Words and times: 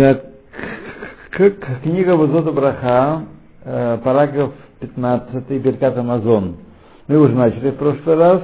Да, 0.00 0.14
к, 0.14 1.36
к, 1.36 1.82
книга 1.82 2.16
Вазота 2.16 2.52
Браха, 2.52 3.24
э, 3.62 3.98
параграф 4.02 4.52
15, 4.80 5.46
Беркат 5.60 5.94
Амазон. 5.98 6.56
Мы 7.06 7.18
уже 7.18 7.34
начали 7.34 7.68
в 7.68 7.76
прошлый 7.76 8.16
раз, 8.16 8.40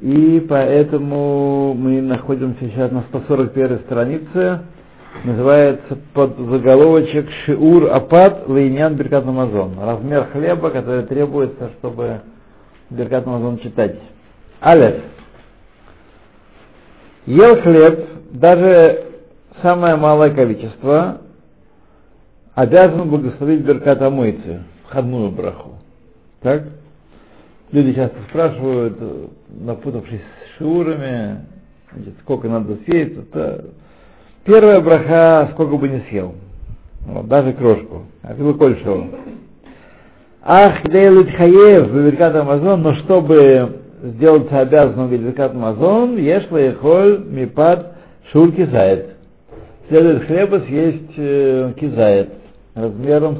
и 0.00 0.42
поэтому 0.48 1.74
мы 1.74 2.00
находимся 2.00 2.60
сейчас 2.60 2.90
на 2.92 3.02
141 3.10 3.80
странице, 3.80 4.60
называется 5.24 5.98
под 6.14 6.38
заголовочек 6.38 7.28
Шиур 7.44 7.92
Апат 7.92 8.48
Лейнян 8.48 8.94
Беркат 8.94 9.26
Амазон. 9.26 9.78
Размер 9.78 10.28
хлеба, 10.32 10.70
который 10.70 11.02
требуется, 11.02 11.72
чтобы 11.78 12.22
Беркат 12.88 13.26
Амазон 13.26 13.58
читать. 13.58 13.98
Алеф. 14.62 15.02
Ел 17.26 17.60
хлеб, 17.60 18.08
даже 18.32 19.13
самое 19.62 19.96
малое 19.96 20.30
количество, 20.30 21.18
обязан 22.54 23.08
благословить 23.08 23.62
Беркат 23.62 24.00
Амойцы, 24.02 24.62
входную 24.86 25.30
браху. 25.30 25.78
Так? 26.40 26.64
Люди 27.72 27.94
часто 27.94 28.16
спрашивают, 28.28 28.98
напутавшись 29.48 30.20
с 30.20 30.58
шиурами, 30.58 31.40
сколько 32.22 32.48
надо 32.48 32.76
съесть. 32.84 33.16
Это 33.16 33.64
первая 34.44 34.80
браха, 34.80 35.50
сколько 35.52 35.76
бы 35.76 35.88
не 35.88 36.00
съел. 36.08 36.34
Вот, 37.06 37.26
даже 37.26 37.52
крошку. 37.52 38.04
А 38.22 38.34
ты 38.34 38.54
кольшего. 38.54 39.08
Ах, 40.42 40.82
дейлит 40.84 41.34
хаев, 41.36 41.90
Беркат 41.90 42.36
Амазон, 42.36 42.82
но 42.82 42.94
чтобы 42.96 43.80
сделаться 44.02 44.60
обязанным 44.60 45.08
Беркат 45.08 45.52
Амазон, 45.52 46.16
ешла 46.18 46.60
и 46.60 46.72
холь 46.74 47.24
мипад 47.26 47.96
шур 48.30 48.52
кизает. 48.52 49.13
Следует 49.88 50.24
хлеба 50.24 50.60
съесть 50.60 51.12
э, 51.18 51.74
кизает 51.78 52.30
размером 52.74 53.38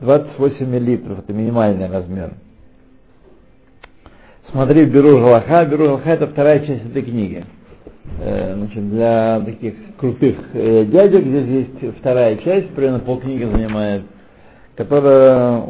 28 0.00 0.66
миллилитров, 0.66 1.20
это 1.20 1.32
минимальный 1.32 1.88
размер. 1.88 2.34
Смотри, 4.50 4.84
беру 4.84 5.18
Галаха, 5.18 5.64
беру 5.64 5.86
Галаха, 5.86 6.10
это 6.10 6.26
вторая 6.26 6.60
часть 6.60 6.84
этой 6.84 7.02
книги. 7.02 7.44
Э, 8.20 8.54
значит, 8.54 8.90
для 8.90 9.40
таких 9.40 9.74
крутых 9.98 10.36
э, 10.52 10.84
дядек 10.84 11.24
здесь 11.24 11.46
есть 11.80 11.98
вторая 12.00 12.36
часть, 12.36 12.68
примерно 12.74 12.98
полкниги 12.98 13.44
занимает, 13.44 14.02
которая 14.76 15.64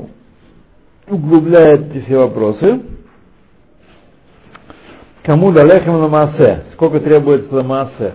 углубляет 1.08 1.92
все 2.04 2.18
вопросы. 2.18 2.80
Кому 5.22 5.52
далеким 5.52 6.00
на 6.00 6.08
массе? 6.08 6.64
Сколько 6.74 6.98
требуется 7.00 7.54
на 7.54 7.62
массе? 7.62 8.14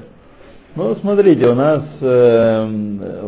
Ну, 0.73 0.95
смотрите, 1.01 1.47
у 1.47 1.53
нас 1.53 1.83
э, 1.99 3.27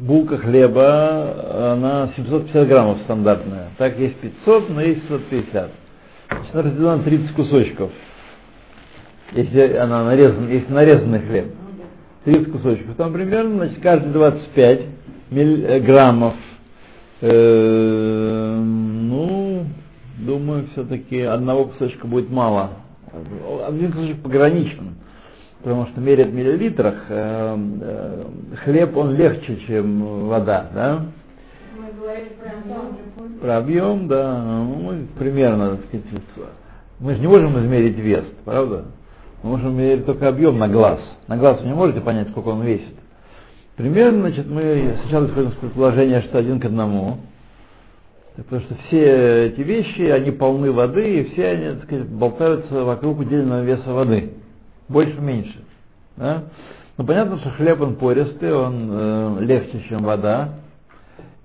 булка 0.00 0.38
хлеба, 0.38 1.74
она 1.74 2.08
750 2.16 2.66
граммов 2.66 2.98
стандартная. 3.04 3.68
Так 3.76 3.98
есть 3.98 4.16
500, 4.16 4.70
но 4.70 4.80
есть 4.80 5.06
650. 5.06 5.70
Значит, 6.30 6.54
она 6.54 6.62
разделена 6.62 6.96
на 6.96 7.02
30 7.02 7.32
кусочков. 7.34 7.90
Если 9.32 9.74
она 9.74 10.04
нарезан, 10.04 10.48
если 10.48 10.72
нарезанный 10.72 11.20
хлеб. 11.20 11.46
30 12.24 12.52
кусочков. 12.52 12.96
Там 12.96 13.12
примерно, 13.12 13.56
значит, 13.56 13.80
каждые 13.82 14.12
25 14.14 14.80
милли, 15.30 15.66
э, 15.66 15.80
граммов. 15.80 16.34
Э, 17.20 18.60
ну, 18.62 19.66
думаю, 20.20 20.68
все-таки 20.72 21.20
одного 21.20 21.66
кусочка 21.66 22.06
будет 22.06 22.30
мало. 22.30 22.70
Один 23.68 23.92
кусочек 23.92 24.22
пограничен 24.22 25.01
потому 25.62 25.86
что 25.86 26.00
меряют 26.00 26.30
в 26.30 26.34
миллилитрах, 26.34 26.94
э, 27.08 27.56
э, 27.80 28.24
хлеб 28.64 28.96
он 28.96 29.14
легче, 29.14 29.56
чем 29.66 30.26
вода, 30.28 30.66
да? 30.74 31.06
Мы 31.76 31.92
говорили 31.98 32.30
про 32.40 32.50
объем. 32.50 33.38
Про 33.40 33.56
объем, 33.58 34.08
да, 34.08 34.40
ну, 34.42 35.06
примерно, 35.18 35.76
так 35.76 35.86
сказать, 35.86 36.06
мы 36.98 37.14
же 37.14 37.20
не 37.20 37.28
можем 37.28 37.58
измерить 37.60 37.96
вес, 37.96 38.24
правда? 38.44 38.86
Мы 39.42 39.50
можем 39.50 39.76
мерить 39.76 40.04
только 40.04 40.28
объем 40.28 40.58
на 40.58 40.68
глаз. 40.68 41.00
На 41.28 41.36
глаз 41.36 41.60
вы 41.60 41.68
не 41.68 41.74
можете 41.74 42.00
понять, 42.00 42.28
сколько 42.30 42.48
он 42.48 42.62
весит. 42.62 42.94
Примерно, 43.76 44.20
значит, 44.20 44.48
мы 44.48 44.96
сначала 45.02 45.26
исходим 45.26 45.52
с 45.52 45.56
предположения, 45.56 46.22
что 46.22 46.38
один 46.38 46.60
к 46.60 46.64
одному. 46.64 47.18
Потому 48.36 48.62
что 48.62 48.74
все 48.86 49.46
эти 49.46 49.60
вещи, 49.60 50.02
они 50.02 50.30
полны 50.30 50.70
воды, 50.72 51.20
и 51.20 51.24
все 51.30 51.48
они, 51.48 51.76
так 51.76 51.84
сказать, 51.84 52.08
болтаются 52.08 52.84
вокруг 52.84 53.20
удельного 53.20 53.62
веса 53.62 53.92
воды 53.92 54.30
больше-меньше. 54.88 55.58
Да? 56.16 56.44
Но 56.96 57.04
понятно, 57.04 57.38
что 57.38 57.50
хлеб 57.50 57.80
он 57.80 57.96
пористый, 57.96 58.52
он 58.52 58.88
э, 58.90 59.36
легче, 59.40 59.82
чем 59.88 60.02
вода, 60.02 60.50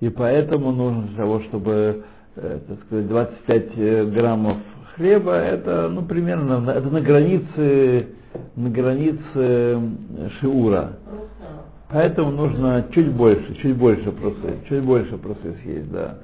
и 0.00 0.08
поэтому 0.08 0.72
нужно 0.72 1.02
для 1.08 1.16
того, 1.16 1.40
чтобы 1.42 2.04
э, 2.36 2.58
так 2.68 2.78
сказать, 2.86 3.08
25 3.08 3.66
э, 3.76 4.04
граммов 4.04 4.58
хлеба, 4.94 5.32
это 5.32 5.88
ну, 5.88 6.02
примерно 6.02 6.70
это 6.70 6.88
на 6.88 7.00
границе, 7.00 8.08
на 8.56 8.70
границе 8.70 9.80
шиура. 10.40 10.98
Поэтому 11.90 12.30
нужно 12.32 12.86
чуть 12.92 13.10
больше, 13.10 13.54
чуть 13.62 13.76
больше 13.76 14.12
прусы, 14.12 14.58
чуть 14.68 14.82
больше 14.82 15.16
прусы 15.16 15.56
съесть, 15.62 15.90
да. 15.90 16.18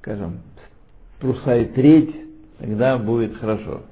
Скажем, 0.00 0.40
пруса 1.18 1.56
и 1.56 1.64
треть, 1.66 2.14
тогда 2.58 2.98
будет 2.98 3.36
хорошо. 3.38 3.82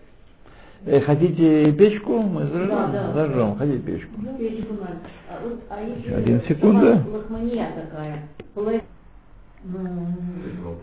Э, 0.86 1.00
хотите 1.00 1.72
печку? 1.72 2.20
Мы 2.22 2.42
зажжем. 2.46 2.68
Да, 2.68 2.86
да. 2.92 3.12
Зажжем. 3.12 3.56
Хотите 3.56 3.78
печку? 3.78 4.12
Печку 4.38 4.74
надо. 4.74 4.98
А 5.28 5.42
вот, 5.42 5.60
а 5.68 5.80
если 5.82 6.12
Один 6.14 6.42
секунда. 6.48 7.02
лохмания 7.12 7.68
такая, 7.74 8.28
полы- 8.54 8.82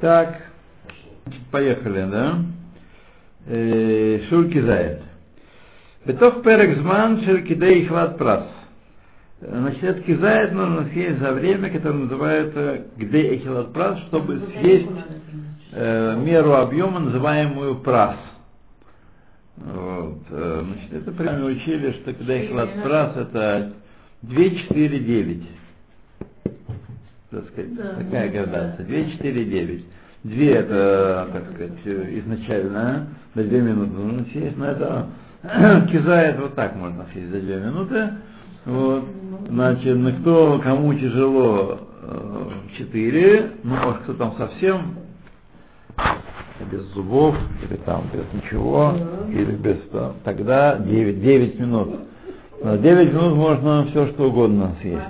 Так, 0.02 0.42
поехали, 1.52 2.06
да? 2.12 2.36
Э, 3.48 4.20
Шурки 4.30 4.60
зает. 4.60 5.02
Бетох 6.06 6.44
перек 6.44 6.78
зман 6.80 7.22
шеркидей 7.24 7.86
хлад 7.86 8.18
прас. 8.18 8.46
Значит, 9.40 9.84
этот 9.84 10.06
кизает 10.06 10.52
нужно 10.54 10.86
съесть 10.92 11.20
за 11.20 11.32
время, 11.32 11.70
которое 11.70 11.96
называется 12.00 12.82
где 12.98 13.36
эхилат 13.36 13.72
прас, 13.74 14.00
чтобы 14.08 14.42
съесть 14.60 14.88
э, 15.72 16.16
меру 16.18 16.54
объема, 16.56 17.00
называемую 17.00 17.76
прас. 17.80 18.18
Э, 20.94 20.98
это 20.98 21.12
прямо 21.12 21.46
учили, 21.46 21.92
что 21.94 22.14
когда 22.14 22.34
эхилат 22.38 22.84
прас 22.84 23.18
это 23.18 23.74
2, 24.22 24.36
4, 24.70 25.00
9. 25.00 25.44
Так 27.32 27.48
сказать, 27.48 27.76
Да, 27.76 27.96
такая 27.96 28.32
да. 28.32 28.44
градация. 28.44 28.86
2, 28.86 29.12
4, 29.18 29.46
9. 29.46 29.86
Две 30.24 30.52
это, 30.54 31.30
так 31.34 31.44
сказать, 31.54 31.80
э, 31.86 32.20
изначально, 32.20 33.08
до 33.36 33.44
2 33.44 33.58
минуты 33.60 33.92
нужно 33.92 34.26
съесть, 34.32 34.58
но 34.58 34.66
это 34.68 35.08
кизает 35.92 36.40
вот 36.40 36.56
так 36.56 36.76
можно 36.76 37.06
съесть 37.12 37.30
за 37.32 37.42
2 37.42 37.56
минуты. 37.56 38.10
Вот. 38.66 39.04
Значит, 39.50 39.98
ну, 39.98 40.14
кто, 40.22 40.62
кому 40.64 40.94
тяжело, 40.94 41.80
4, 42.78 43.52
ну, 43.64 43.76
а 43.76 43.94
кто 44.04 44.14
там 44.14 44.36
совсем 44.38 44.96
без 46.72 46.82
зубов, 46.94 47.36
или 47.64 47.78
там 47.78 48.04
без 48.14 48.26
ничего, 48.34 48.94
или 49.30 49.56
без 49.56 49.78
там, 49.92 50.14
тогда 50.24 50.78
9, 50.78 51.22
9 51.22 51.60
минут. 51.60 52.00
На 52.64 52.78
9 52.78 53.14
минут 53.14 53.36
можно 53.36 53.86
все 53.88 54.08
что 54.08 54.30
угодно 54.30 54.76
съесть. 54.82 55.02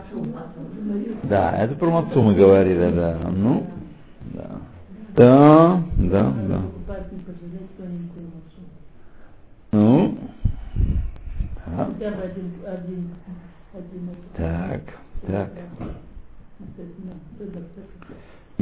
Да, 1.23 1.51
это 1.57 1.75
про 1.75 1.89
мацу 1.89 2.21
мы 2.21 2.35
говорили, 2.35 2.91
да. 2.91 3.17
Ну, 3.31 3.67
да. 4.33 4.49
Да, 5.15 5.83
да, 5.97 6.33
да. 6.47 6.61
Ну, 9.71 10.17
да. 11.65 11.89
так, 14.35 14.81
так. 15.27 15.49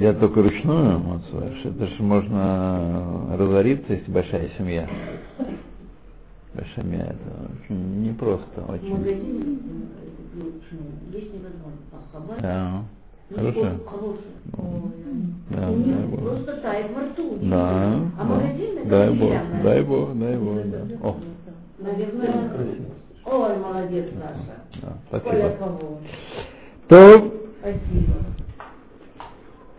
Я 0.02 0.14
только 0.14 0.42
ручную 0.42 0.98
мацу, 0.98 1.44
это 1.64 1.86
же 1.86 2.02
можно 2.02 3.36
разориться, 3.38 3.94
если 3.94 4.12
большая 4.12 4.50
семья. 4.58 4.90
Большая 6.56 6.84
семья, 6.84 7.02
это 7.02 7.52
очень 7.64 8.02
непросто, 8.08 8.64
очень. 8.68 8.98
магазине 8.98 9.60
есть 11.12 11.32
невозможно. 11.36 11.78
А 11.92 12.18
собака 12.18 12.42
Да. 12.42 12.84
ну, 13.30 13.36
Хорошо. 13.36 13.62
хорошая. 13.86 14.22
Да, 15.52 15.70
Бог. 16.08 16.20
просто 16.20 16.58
тает 16.62 16.88
во 16.96 17.02
рту. 17.02 17.38
Да, 17.44 17.86
А 17.86 18.02
да. 18.18 18.24
магазин 18.24 18.78
это 18.80 18.90
дай 18.90 19.10
Бог, 19.14 19.34
дай 19.64 19.84
Бог, 19.84 20.18
дай 20.20 20.38
Бог, 20.38 20.56
да. 20.66 21.08
О, 21.08 21.16
Наверное, 21.78 22.52
ой, 23.26 23.58
молодец 23.60 24.06
Саша. 24.20 24.96
да, 25.12 25.20
Коля 25.20 25.56
спасибо. 25.60 26.00
То, 26.88 27.32
Спасибо. 27.60 28.31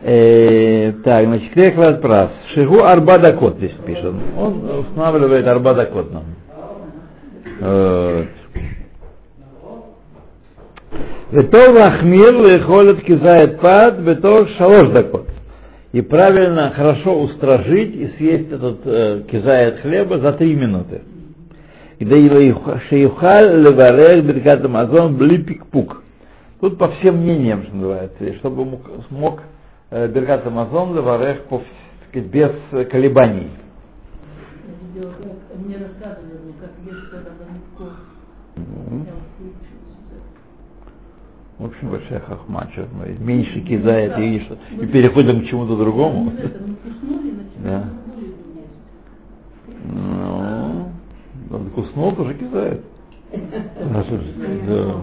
Э, 0.03 0.93
так, 1.03 1.25
значит, 1.25 1.53
Крехлад 1.53 2.01
Прас. 2.01 2.29
Шигу 2.53 2.83
Арбадакот 2.83 3.57
здесь 3.57 3.75
пишет. 3.85 4.13
Он 4.37 4.79
устанавливает 4.79 5.47
Арбадакот 5.47 6.13
нам. 6.13 6.23
Вот. 7.59 8.27
Ветов 11.31 11.75
лахмир 11.75 12.33
лехолет 12.33 13.03
кизает 13.03 13.59
пад, 13.59 13.97
ветов 14.01 14.49
шалош 14.57 14.89
дакот. 14.89 15.27
И 15.91 16.01
правильно, 16.01 16.71
хорошо 16.75 17.21
устражить 17.21 17.95
и 17.95 18.07
съесть 18.17 18.51
этот 18.51 18.81
э, 18.85 19.23
кизает 19.31 19.79
хлеба 19.79 20.19
за 20.19 20.33
три 20.33 20.53
минуты. 20.53 21.01
И 21.97 22.05
да 22.05 22.15
шеюхаль 22.89 23.61
леварех 23.61 24.25
беркат 24.25 24.63
амазон 24.65 25.17
блипик-пук. 25.17 26.03
Тут 26.59 26.77
по 26.77 26.89
всем 26.89 27.17
мнениям, 27.17 27.63
что 27.63 27.75
называется, 27.75 28.35
чтобы 28.35 28.65
мог, 28.65 28.81
смог 29.09 29.39
э, 29.39 29.52
беркат 29.93 30.45
амазон 30.47 30.95
леварех 30.95 31.41
без 32.13 32.51
колебаний. 32.89 33.49
Мне 34.95 35.77
рассказывали, 35.77 36.39
ну, 36.45 36.53
как. 37.77 37.93
В 41.59 41.65
общем, 41.65 41.89
большая 41.91 42.19
хохма, 42.21 42.67
что 42.73 42.87
мы 42.93 43.15
меньше 43.19 43.61
кидает 43.61 44.17
и, 44.17 44.39
что- 44.41 44.57
и 44.81 44.85
переходим 44.87 45.41
к 45.41 45.45
чему-то 45.45 45.77
другому. 45.77 46.31
Да. 47.63 47.83
Ну, 49.85 50.85
он 51.51 51.69
куснул, 51.71 52.15
тоже 52.15 52.33
кидает. 52.33 52.81
А, 53.79 54.03
да. 54.67 54.95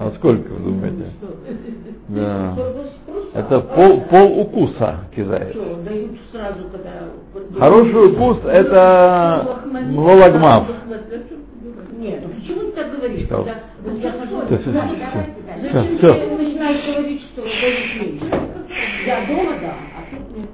А 0.00 0.12
сколько, 0.16 0.48
вы 0.52 0.64
думаете? 0.64 1.10
Да. 2.08 2.56
Это 3.34 3.60
пол, 3.60 4.00
пол 4.02 4.40
укуса 4.42 5.00
когда... 5.14 5.40
Хороший 7.58 8.12
укус 8.12 8.38
это 8.44 9.60
вологмав. 9.90 10.68
Нет, 11.98 12.20
ну 12.22 12.28
почему 12.34 12.60
ты 12.60 12.72
так 12.72 12.96
говоришь? 12.96 13.26
Что? 13.26 13.44
Да. 13.44 13.54
Всё, 14.46 14.72
Зачем 15.62 15.98
всё. 15.98 16.08
ты 16.08 16.36
начинаешь 16.36 16.96
говорить, 16.96 17.22
что 17.32 17.42
дают 17.42 18.02
меньше? 18.02 18.26
Я 19.06 19.26
дома, 19.26 19.52
да, 19.60 19.74
а 19.96 20.00
тут 20.10 20.36
нет. 20.36 20.48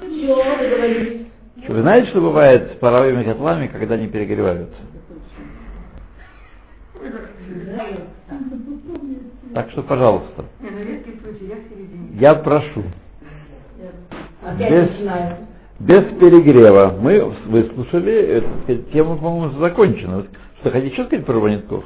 Все, 0.00 0.36
договорились. 0.60 1.26
Вы 1.66 1.80
знаете, 1.80 2.08
что 2.10 2.20
бывает 2.20 2.72
с 2.72 2.78
паровыми 2.78 3.24
котлами, 3.24 3.66
когда 3.68 3.94
они 3.94 4.06
перегреваются? 4.06 4.76
Так 9.54 9.70
что, 9.70 9.82
пожалуйста, 9.82 10.44
я 12.14 12.34
прошу, 12.34 12.82
Опять 14.42 15.00
Без- 15.00 15.38
без 15.80 16.18
перегрева. 16.18 16.94
Мы 17.00 17.32
выслушали, 17.46 18.12
э, 18.12 18.40
так 18.42 18.50
сказать, 18.64 18.90
тема, 18.92 19.16
по-моему, 19.16 19.58
закончена. 19.58 20.24
Что, 20.60 20.70
хотите 20.70 20.94
что 20.94 21.04
сказать 21.06 21.24
про 21.24 21.34
Рубаненков? 21.34 21.84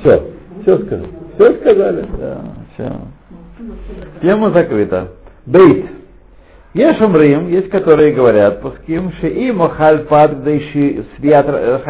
Все, 0.00 0.30
все 0.62 0.78
сказали. 0.78 1.08
Все 1.38 1.52
сказали? 1.60 2.06
Да, 2.18 2.40
все. 2.74 2.92
Тема 4.22 4.50
закрыта. 4.52 5.12
Бейт. 5.46 5.86
Есть 6.74 7.00
умрим, 7.00 7.48
есть 7.48 7.70
которые 7.70 8.12
говорят, 8.12 8.60
пуским, 8.60 9.12
что 9.12 9.28
и 9.28 9.52
махаль 9.52 10.04
пад, 10.06 10.40
гдейши 10.40 11.04
свият, 11.16 11.46
э, 11.48 11.80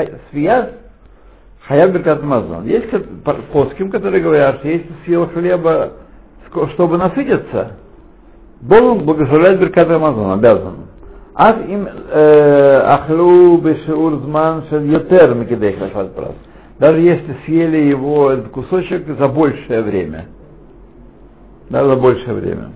хаяб 1.66 1.92
беркат 1.92 2.22
мазон. 2.22 2.66
Есть 2.66 2.90
пар- 3.24 3.40
пуским, 3.52 3.90
которые 3.90 4.22
говорят, 4.22 4.58
что 4.58 4.68
если 4.68 4.90
съел 5.04 5.26
хлеба, 5.28 5.92
чтобы 6.74 6.98
насытиться, 6.98 7.72
должен 8.60 9.04
благословлять 9.04 9.58
беркат 9.60 9.90
Амазон, 9.90 10.32
обязан. 10.32 10.74
Ах 11.34 11.56
им 11.68 11.86
э, 11.86 12.74
ахлу 12.74 13.58
бешеур 13.58 14.20
зман 14.20 14.64
йотер 14.70 15.34
микидей 15.34 15.72
прас. 15.72 16.34
Даже 16.78 17.00
если 17.00 17.36
съели 17.44 17.88
его 17.88 18.30
этот 18.30 18.48
кусочек 18.50 19.06
за 19.18 19.28
большее 19.28 19.82
время. 19.82 20.26
Да, 21.70 21.84
за 21.84 21.96
большее 21.96 22.34
время. 22.34 22.70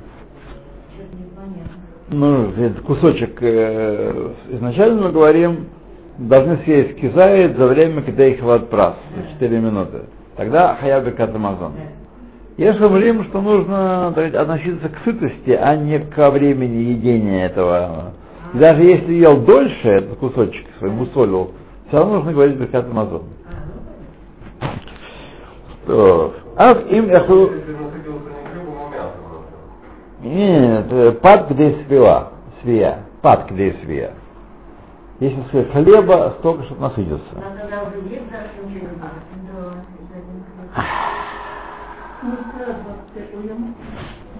Ну, 2.11 2.51
этот 2.53 2.81
кусочек, 2.81 3.39
э, 3.43 4.33
изначально 4.51 5.03
мы 5.03 5.13
говорим, 5.13 5.67
должны 6.19 6.59
съесть 6.65 6.97
кизает 6.97 7.57
за 7.57 7.67
время, 7.67 8.03
когда 8.03 8.27
их 8.27 8.41
прас, 8.41 8.95
за 9.15 9.33
4 9.35 9.61
минуты. 9.61 9.99
Тогда 10.37 10.77
хаяби 10.81 11.11
катамазон. 11.11 11.73
Есть 12.58 12.81
говорим, 12.81 13.22
что 13.26 13.40
нужно 13.40 14.08
сказать, 14.10 14.34
относиться 14.34 14.88
к 14.88 14.99
сытости, 15.05 15.50
а 15.50 15.76
не 15.76 16.00
ко 16.00 16.28
времени 16.28 16.90
едения 16.90 17.46
этого. 17.46 18.14
И 18.52 18.58
даже 18.58 18.82
если 18.82 19.12
ел 19.12 19.37
дольше 19.43 19.88
этот 19.88 20.19
кусочек 20.19 20.66
свой, 20.78 20.90
мусолил, 20.90 21.52
все 21.87 21.99
равно 21.99 22.16
нужно 22.16 22.32
говорить 22.32 22.56
Беркат 22.56 22.87
Амазон. 22.90 23.22
Ах 26.56 26.90
им 26.90 27.08
эху... 27.10 27.50
Нет, 30.20 30.87
э, 30.90 31.12
пад 31.12 31.50
где 31.50 31.76
свия. 31.87 32.26
Свия. 32.60 32.99
Пад 33.22 33.49
где 33.50 33.72
свия. 33.84 34.10
Если 35.20 35.40
сказать 35.43 35.70
хлеба, 35.70 36.34
столько, 36.40 36.64
чтобы 36.64 36.81
насытиться. 36.81 37.22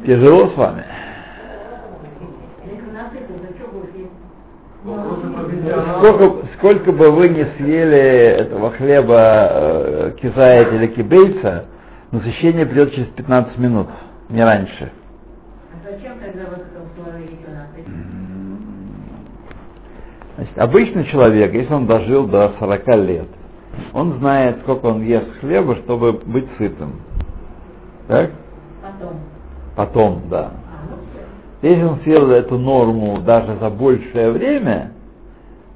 Тяжело 0.05 0.51
с 0.51 0.57
вами. 0.57 0.85
Сколько, 5.99 6.47
сколько 6.57 6.93
бы 6.93 7.11
вы 7.11 7.29
не 7.29 7.45
съели 7.57 7.99
этого 7.99 8.71
хлеба 8.71 9.19
э, 9.19 10.13
кизаэт 10.21 10.73
или 10.73 10.87
кибейца, 10.89 11.67
насыщение 12.13 12.65
придет 12.65 12.95
через 12.95 13.09
15 13.09 13.59
минут, 13.59 13.89
не 14.29 14.43
раньше. 14.43 14.93
Зачем 15.85 16.13
тогда 16.21 16.43
это 16.43 16.79
Значит, 20.37 20.59
обычный 20.59 21.05
человек, 21.07 21.53
если 21.53 21.75
он 21.75 21.87
дожил 21.87 22.27
до 22.29 22.55
40 22.61 22.87
лет, 23.07 23.29
он 23.93 24.19
знает, 24.19 24.59
сколько 24.63 24.87
он 24.87 25.03
ест 25.03 25.27
хлеба, 25.41 25.75
чтобы 25.77 26.13
быть 26.13 26.47
сытым. 26.57 27.01
Так? 28.09 28.31
Потом. 28.83 29.15
Потом, 29.77 30.23
да. 30.29 30.41
А, 30.41 30.51
ну. 30.91 31.69
Если 31.69 31.85
он 31.85 31.99
съел 32.01 32.31
эту 32.31 32.59
норму 32.59 33.21
даже 33.21 33.57
за 33.61 33.71
большее 33.71 34.31
время, 34.31 34.93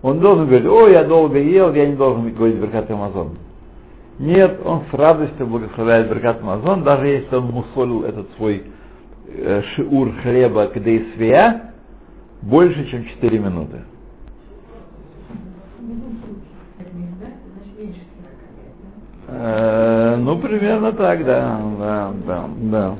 он 0.02 0.18
должен 0.18 0.46
говорить, 0.46 0.66
о, 0.66 0.88
я 0.88 1.04
долго 1.04 1.38
ел, 1.38 1.72
я 1.74 1.86
не 1.86 1.94
должен 1.94 2.32
говорить 2.32 2.56
Беркат 2.56 2.90
Амазон. 2.90 3.36
Нет, 4.18 4.60
он 4.64 4.82
с 4.90 4.94
радостью 4.94 5.46
благословляет 5.46 6.08
Беркат 6.08 6.40
Амазон, 6.40 6.82
даже 6.82 7.06
если 7.06 7.36
он 7.36 7.50
мусолил 7.50 8.02
этот 8.04 8.26
свой 8.36 8.64
э, 9.28 9.62
шиур 9.74 10.12
хлеба 10.22 10.68
кдейсвия 10.68 11.72
больше, 12.40 12.90
чем 12.90 13.04
4 13.04 13.38
минуты. 13.38 13.82
Э, 19.44 20.16
ну, 20.20 20.38
примерно 20.38 20.92
так, 20.92 21.24
да, 21.24 21.58
да, 21.80 22.12
да, 22.26 22.44
да. 22.58 22.96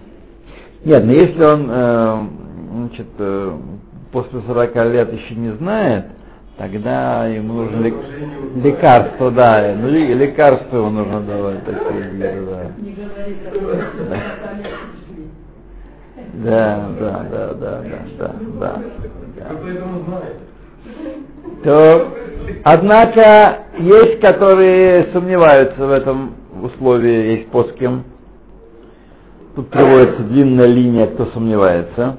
Нет, 0.85 1.05
но 1.05 1.13
если 1.13 1.45
он, 1.45 1.69
э, 1.71 2.21
значит, 2.73 3.07
э, 3.19 3.53
после 4.11 4.41
40 4.41 4.75
лет 4.91 5.13
еще 5.13 5.37
не 5.37 5.53
знает, 5.53 6.07
тогда 6.59 7.29
ему 7.29 7.53
нужно 7.55 7.87
лек- 7.87 8.57
лекарство, 8.57 9.31
да, 9.31 9.73
ну, 9.79 9.87
ле- 9.89 10.15
лекарство 10.15 10.79
ему 10.79 10.91
нужно 10.91 11.21
давать, 11.21 11.65
такие 11.65 12.01
виды, 12.11 12.47
да. 12.51 12.67
Не 12.79 12.93
говори 12.93 13.35
такое. 13.45 13.85
Да, 16.35 16.89
да, 16.99 17.27
да, 17.31 17.55
да, 17.55 17.83
да, 17.83 18.03
да, 18.19 18.35
да. 18.59 18.83
То, 21.65 22.13
однако, 22.65 23.59
есть, 23.83 24.21
которые 24.21 25.13
сомневаются 25.13 25.85
в 25.85 25.91
этом 25.91 26.35
условии, 26.63 27.39
есть 27.39 27.49
по 27.51 27.65
с 27.65 27.73
кем. 27.73 28.05
Тут 29.55 29.69
приводится 29.69 30.23
длинная 30.23 30.67
линия, 30.67 31.07
кто 31.09 31.27
сомневается. 31.27 32.17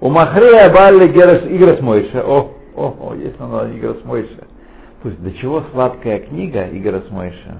У 0.00 0.10
Махрея 0.10 0.72
Балли 0.72 1.08
Герас 1.08 1.44
Играс 1.46 1.80
Мойша. 1.80 2.22
О, 2.24 2.52
о, 2.76 2.94
о, 3.00 3.14
есть 3.14 3.40
она 3.40 3.68
Играс 3.70 3.96
Мойша. 4.04 4.46
То 5.02 5.08
есть 5.08 5.22
до 5.22 5.32
чего 5.32 5.64
сладкая 5.72 6.20
книга 6.20 6.68
Играс 6.68 7.04
Мойша? 7.10 7.58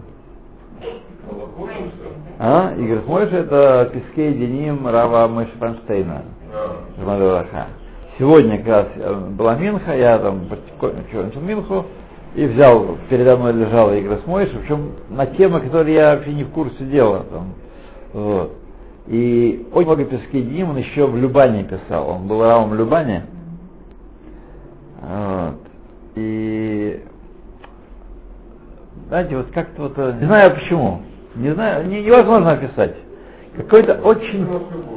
А? 2.39 2.75
Играс 2.77 3.07
Мойша 3.07 3.37
это 3.39 3.91
Пескей 3.93 4.35
Деним 4.35 4.87
Рава 4.87 5.27
Мойша 5.27 5.53
Франштейна. 5.59 6.23
Сегодня 8.19 8.59
как 8.59 8.67
раз 8.67 8.87
э, 8.97 9.15
была 9.31 9.55
Минха, 9.57 9.97
я 9.97 10.19
там 10.19 10.47
начал 10.83 11.41
Минху 11.41 11.87
и 12.35 12.47
взял, 12.47 12.97
передо 13.09 13.37
мной 13.37 13.53
лежала 13.53 13.99
игра 14.01 14.19
с 14.19 14.27
Мойшей, 14.27 14.59
причем 14.61 14.93
на 15.09 15.27
темы, 15.27 15.61
которые 15.61 15.95
я 15.95 16.15
вообще 16.15 16.33
не 16.33 16.45
в 16.45 16.51
курсе 16.51 16.85
дела. 16.85 17.25
Там, 17.31 17.55
вот. 18.13 18.53
И 19.09 19.67
очень 19.73 19.87
много 19.87 20.05
пески 20.05 20.41
Дним 20.41 20.71
он 20.71 20.77
еще 20.77 21.07
в 21.07 21.17
Любане 21.17 21.65
писал. 21.65 22.09
Он 22.09 22.29
был 22.29 22.43
равом 22.43 22.71
в 22.71 22.75
Любане. 22.75 23.27
Вот. 25.01 25.57
И 26.15 27.03
знаете, 29.09 29.37
вот 29.37 29.47
как-то 29.53 29.83
вот, 29.83 29.95
э, 29.97 30.19
не 30.21 30.27
знаю 30.27 30.55
почему, 30.55 31.03
Не 31.35 31.53
знаю, 31.55 31.89
не, 31.89 32.03
невозможно 32.03 32.53
описать. 32.53 32.95
Какой-то 33.57 33.95
очень 34.05 34.47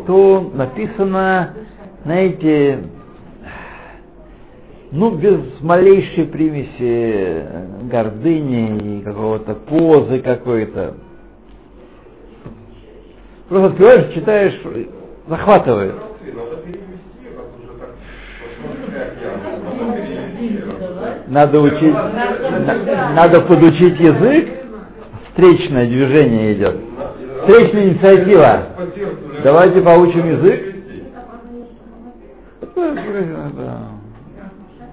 то 0.06 0.52
написано, 0.54 1.54
знаете, 2.04 2.80
ну, 4.94 5.10
без 5.16 5.40
малейшей 5.62 6.26
примеси 6.26 7.46
гордыни 7.90 9.00
и 9.00 9.02
какого-то 9.02 9.56
позы 9.56 10.20
какой-то. 10.20 10.94
Просто 13.50 13.68
открываешь, 13.70 14.14
читаешь, 14.14 14.62
захватывает. 15.28 15.96
Надо 21.28 21.60
учить, 21.60 21.94
на- 21.94 23.14
надо 23.16 23.42
подучить 23.42 24.00
язык, 24.00 24.50
встречное 25.30 25.88
движение 25.88 26.54
идет. 26.54 26.76
Встречная 27.48 27.90
инициатива. 27.90 28.68
Давайте 29.44 29.82
поучим 29.82 30.30
язык. 30.30 30.74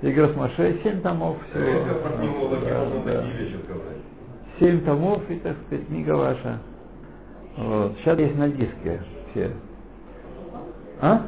Это, 0.00 0.02
да. 0.02 0.10
Игра 0.10 0.28
с 0.28 0.36
Маше, 0.36 0.80
семь 0.82 1.00
томов 1.00 1.36
всего. 1.50 1.84
Да, 2.64 2.86
да. 3.04 3.24
Семь 4.58 4.80
томов 4.84 5.22
и, 5.30 5.36
так 5.36 5.56
сказать, 5.66 5.86
книга 5.86 6.12
ваша. 6.12 6.58
Вот. 7.56 7.96
Сейчас 7.98 8.18
есть 8.18 8.36
на 8.36 8.48
диске 8.48 9.00
все. 9.30 9.50
А? 11.00 11.22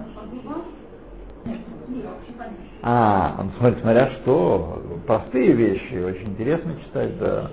А, 2.85 3.37
он 3.39 3.51
смотрит, 3.59 3.81
смотря 3.81 4.11
что, 4.11 4.83
простые 5.07 5.53
вещи, 5.53 5.95
очень 6.05 6.31
интересно 6.31 6.75
читать, 6.85 7.17
да. 7.19 7.51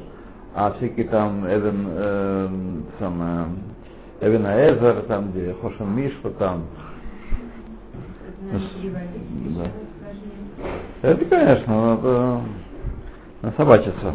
А 0.56 0.72
всякие 0.74 1.08
там 1.08 1.46
Эвен, 1.46 1.86
э, 1.88 2.50
самое, 2.98 3.46
Эвен 4.22 4.46
Эзер, 4.46 5.04
там 5.04 5.32
где 5.32 5.54
Хошен 5.62 5.96
Мишпа, 5.96 6.32
там. 6.32 6.66
Да. 8.42 9.89
Это, 11.02 11.26
конечно, 11.26 11.96
надо 11.96 12.42
насобачиться. 13.42 14.14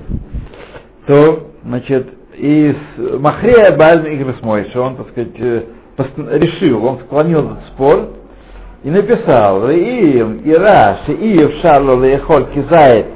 То, 1.06 1.50
значит, 1.64 2.08
из 2.36 2.76
Махрея 3.20 3.76
Бальм 3.76 4.06
Игры 4.06 4.34
Мойши, 4.42 4.78
он, 4.78 4.96
так 4.96 5.08
сказать, 5.10 5.38
э, 5.38 5.62
решил, 5.98 6.84
он 6.84 6.98
склонил 7.00 7.40
этот 7.40 7.66
спор 7.74 8.08
и 8.82 8.90
написал, 8.90 9.70
Иим, 9.70 10.42
Ира, 10.44 11.00
Шиив, 11.06 11.60
Шарло, 11.62 12.04
Лехоль, 12.04 12.46
Кизает, 12.52 13.06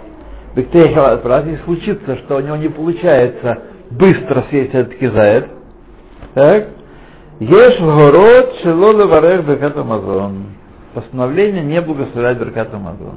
если 0.56 1.64
случится, 1.64 2.16
что 2.18 2.36
у 2.36 2.40
него 2.40 2.56
не 2.56 2.68
получается 2.68 3.58
быстро 3.90 4.44
съесть 4.50 4.74
этот 4.74 4.94
кизает, 4.96 5.48
так, 6.34 6.68
Еш 7.40 7.80
город 7.80 8.56
шело 8.62 8.92
леварех 8.92 9.46
беркат 9.46 9.76
Амазон. 9.76 10.46
Постановление 10.92 11.62
не 11.62 11.80
благословлять 11.80 12.38
беркат 12.38 12.74
Амазон. 12.74 13.14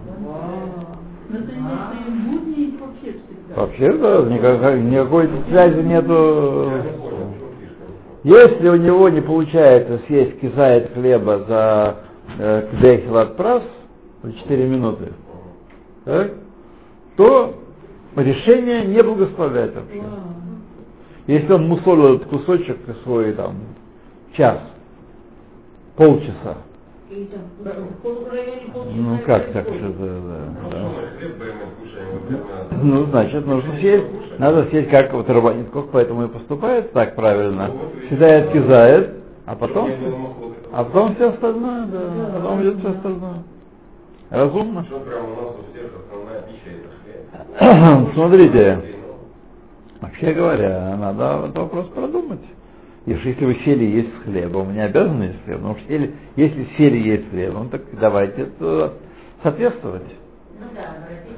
Ну, 1.29 1.37
это 1.39 1.51
не 1.51 2.29
будни 2.29 2.77
вообще 3.55 3.91
да, 3.93 4.21
никакой, 4.23 4.81
никакой 4.81 5.29
связи 5.49 5.81
нету. 5.81 6.71
Если 8.23 8.69
у 8.69 8.75
него 8.75 9.09
не 9.09 9.21
получается 9.21 9.99
съесть 10.07 10.39
кизает 10.39 10.93
хлеба 10.93 11.39
за 11.47 11.95
э, 12.37 12.67
кдехилат 12.71 13.35
прас, 13.35 13.63
за 14.21 14.33
4 14.33 14.67
минуты, 14.67 15.13
так, 16.05 16.33
то 17.17 17.55
решение 18.15 18.85
не 18.85 18.99
благословляет 19.03 19.75
вообще. 19.75 20.01
Если 21.27 21.51
он 21.51 21.67
мусолил 21.67 22.15
этот 22.15 22.27
кусочек 22.27 22.77
свой 23.03 23.33
там 23.33 23.55
час, 24.33 24.59
полчаса, 25.95 26.57
Ну 28.93 29.19
как 29.25 29.51
так, 29.51 29.65
что 29.65 29.89
да, 29.99 30.05
да, 30.69 30.87
вот 30.87 32.83
Ну, 32.83 33.05
значит, 33.07 33.45
нужно 33.45 33.75
съесть, 33.75 34.39
надо 34.39 34.65
съесть, 34.69 34.89
как 34.89 35.11
вот 35.11 35.29
Рабанит 35.29 35.69
Кох, 35.71 35.89
поэтому 35.91 36.23
и 36.23 36.29
поступает 36.29 36.93
так 36.93 37.15
правильно. 37.15 37.69
Всегда 38.05 38.37
отрезает, 38.37 39.15
а 39.45 39.55
потом, 39.55 39.89
а 40.71 40.85
потом 40.85 41.15
все 41.15 41.29
остальное, 41.31 41.85
да, 41.87 41.99
потом 42.33 42.61
идет 42.61 42.79
все 42.79 42.89
остальное. 42.91 43.43
Разумно. 44.29 44.85
Смотрите, 48.13 48.81
вообще 49.99 50.33
говоря, 50.33 50.95
надо 50.97 51.41
этот 51.43 51.57
вопрос 51.57 51.87
продумать. 51.87 52.39
Если, 53.05 53.33
вы 53.43 53.55
сели 53.65 53.83
есть 53.85 54.09
с 54.15 54.23
хлебом, 54.23 54.73
не 54.73 54.83
обязаны 54.83 55.23
есть 55.23 55.41
с 55.41 55.45
хлебом, 55.45 55.73
потому 55.73 55.79
что 55.79 55.93
если, 55.93 56.11
если 56.35 56.67
сели 56.77 56.97
есть 56.97 57.27
с 57.27 57.29
хлебом, 57.31 57.69
так 57.69 57.81
давайте 57.99 58.43
это 58.43 58.93
соответствовать. 59.41 60.03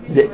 Для, 0.09 0.27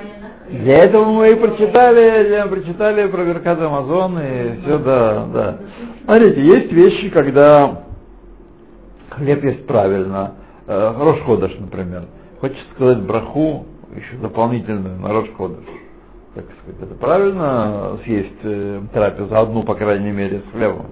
для 0.49 0.73
этого 0.83 1.05
мы 1.05 1.29
и 1.29 1.35
прочитали, 1.35 2.49
прочитали 2.49 3.07
про 3.07 3.23
Веркат 3.23 3.61
Амазон 3.61 4.19
и 4.19 4.61
все, 4.61 4.79
да, 4.79 5.25
да. 5.31 5.57
Смотрите, 6.05 6.41
есть 6.41 6.71
вещи, 6.71 7.09
когда 7.09 7.83
хлеб 9.11 9.43
есть 9.43 9.67
правильно. 9.67 10.33
Э, 10.65 10.93
Рош 10.97 11.19
Ходыш, 11.21 11.55
например. 11.59 12.05
Хочется 12.41 12.63
сказать 12.73 12.99
браху, 12.99 13.65
еще 13.95 14.17
дополнительную 14.21 14.99
на 14.99 15.13
Рош 15.13 15.29
Ходыш. 15.37 15.65
Так 16.33 16.45
сказать, 16.63 16.81
это 16.81 16.95
правильно 16.95 17.99
съесть 18.03 18.39
э, 18.43 18.81
трапезу, 18.93 19.35
одну, 19.35 19.63
по 19.63 19.75
крайней 19.75 20.11
мере, 20.11 20.41
с 20.47 20.51
хлебом. 20.51 20.87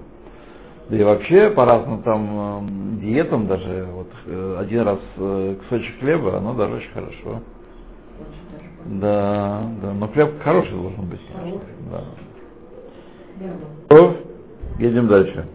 Да 0.90 0.96
и 0.96 1.02
вообще 1.02 1.50
по 1.50 1.66
разным 1.66 2.02
там 2.02 2.28
э, 2.30 2.60
диетам 3.02 3.46
даже 3.46 3.86
вот 3.92 4.08
э, 4.26 4.56
один 4.58 4.80
раз 4.82 4.98
э, 5.18 5.56
кусочек 5.60 5.98
хлеба, 6.00 6.38
оно 6.38 6.54
даже 6.54 6.76
очень 6.76 6.90
хорошо. 6.92 7.40
Да, 8.86 9.62
да, 9.82 9.92
но 9.92 10.08
хлеб 10.08 10.42
хороший 10.42 10.72
должен 10.72 11.04
быть. 11.04 11.20
конечно, 11.36 11.60
Да. 11.90 12.04
Едем 14.78 15.08
дальше. 15.08 15.46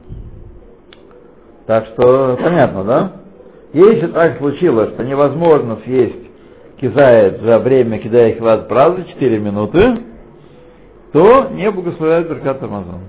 Так 1.65 1.87
что 1.87 2.37
понятно, 2.41 2.83
да? 2.83 3.11
Если 3.73 4.07
так 4.07 4.37
случилось, 4.37 4.93
что 4.93 5.03
невозможно 5.03 5.79
съесть 5.83 6.29
кизает 6.79 7.41
за 7.41 7.59
время 7.59 7.99
кидая 7.99 8.35
хилат 8.35 8.67
праздник 8.67 9.07
4 9.07 9.39
минуты, 9.39 9.81
то 11.13 11.49
не 11.51 11.71
благословляют 11.71 12.29
Беркат 12.29 12.61
Амазон. 12.61 13.01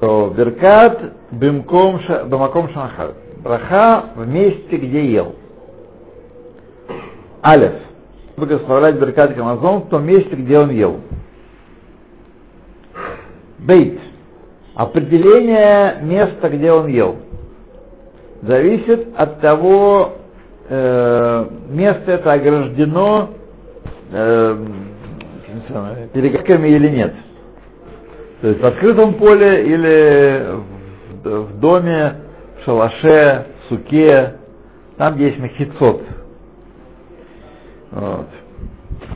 То 0.00 0.32
Беркат 0.36 1.00
бимком 1.30 2.00
бамаком 2.26 2.68
шанхар. 2.70 3.14
Браха 3.42 4.10
в 4.16 4.26
месте, 4.26 4.76
где 4.76 5.04
ел. 5.06 5.34
Алеф. 7.42 7.74
Благословлять 8.36 8.98
Беркат 8.98 9.38
Амазон 9.38 9.82
в 9.82 9.88
том 9.88 10.04
месте, 10.04 10.34
где 10.36 10.58
он 10.58 10.70
ел. 10.70 11.00
Бейт. 13.58 14.00
Определение 14.74 16.00
места, 16.02 16.50
где 16.50 16.70
он 16.70 16.88
ел, 16.88 17.16
зависит 18.42 19.08
от 19.16 19.40
того, 19.40 20.12
э, 20.68 21.46
место 21.70 22.12
это 22.12 22.32
ограждено 22.32 23.30
э, 24.12 24.66
перегородками 26.12 26.68
или 26.68 26.90
нет. 26.90 27.14
То 28.40 28.48
есть 28.48 28.60
в 28.60 28.66
открытом 28.66 29.14
поле 29.14 29.64
или 29.66 30.46
в, 31.24 31.58
доме, 31.58 32.16
в 32.60 32.64
шалаше, 32.64 33.46
в 33.64 33.68
суке, 33.68 34.34
там 34.96 35.14
где 35.14 35.26
есть 35.28 35.38
махицот. 35.38 36.02
Вот. 37.90 38.26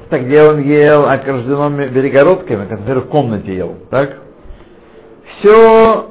Так 0.08 0.24
где 0.26 0.42
он 0.42 0.60
ел, 0.60 1.08
ограждено 1.08 1.70
перегородками, 1.88 2.66
например, 2.68 3.00
в 3.00 3.08
комнате 3.08 3.54
ел, 3.54 3.76
так? 3.90 4.16
все, 5.40 6.10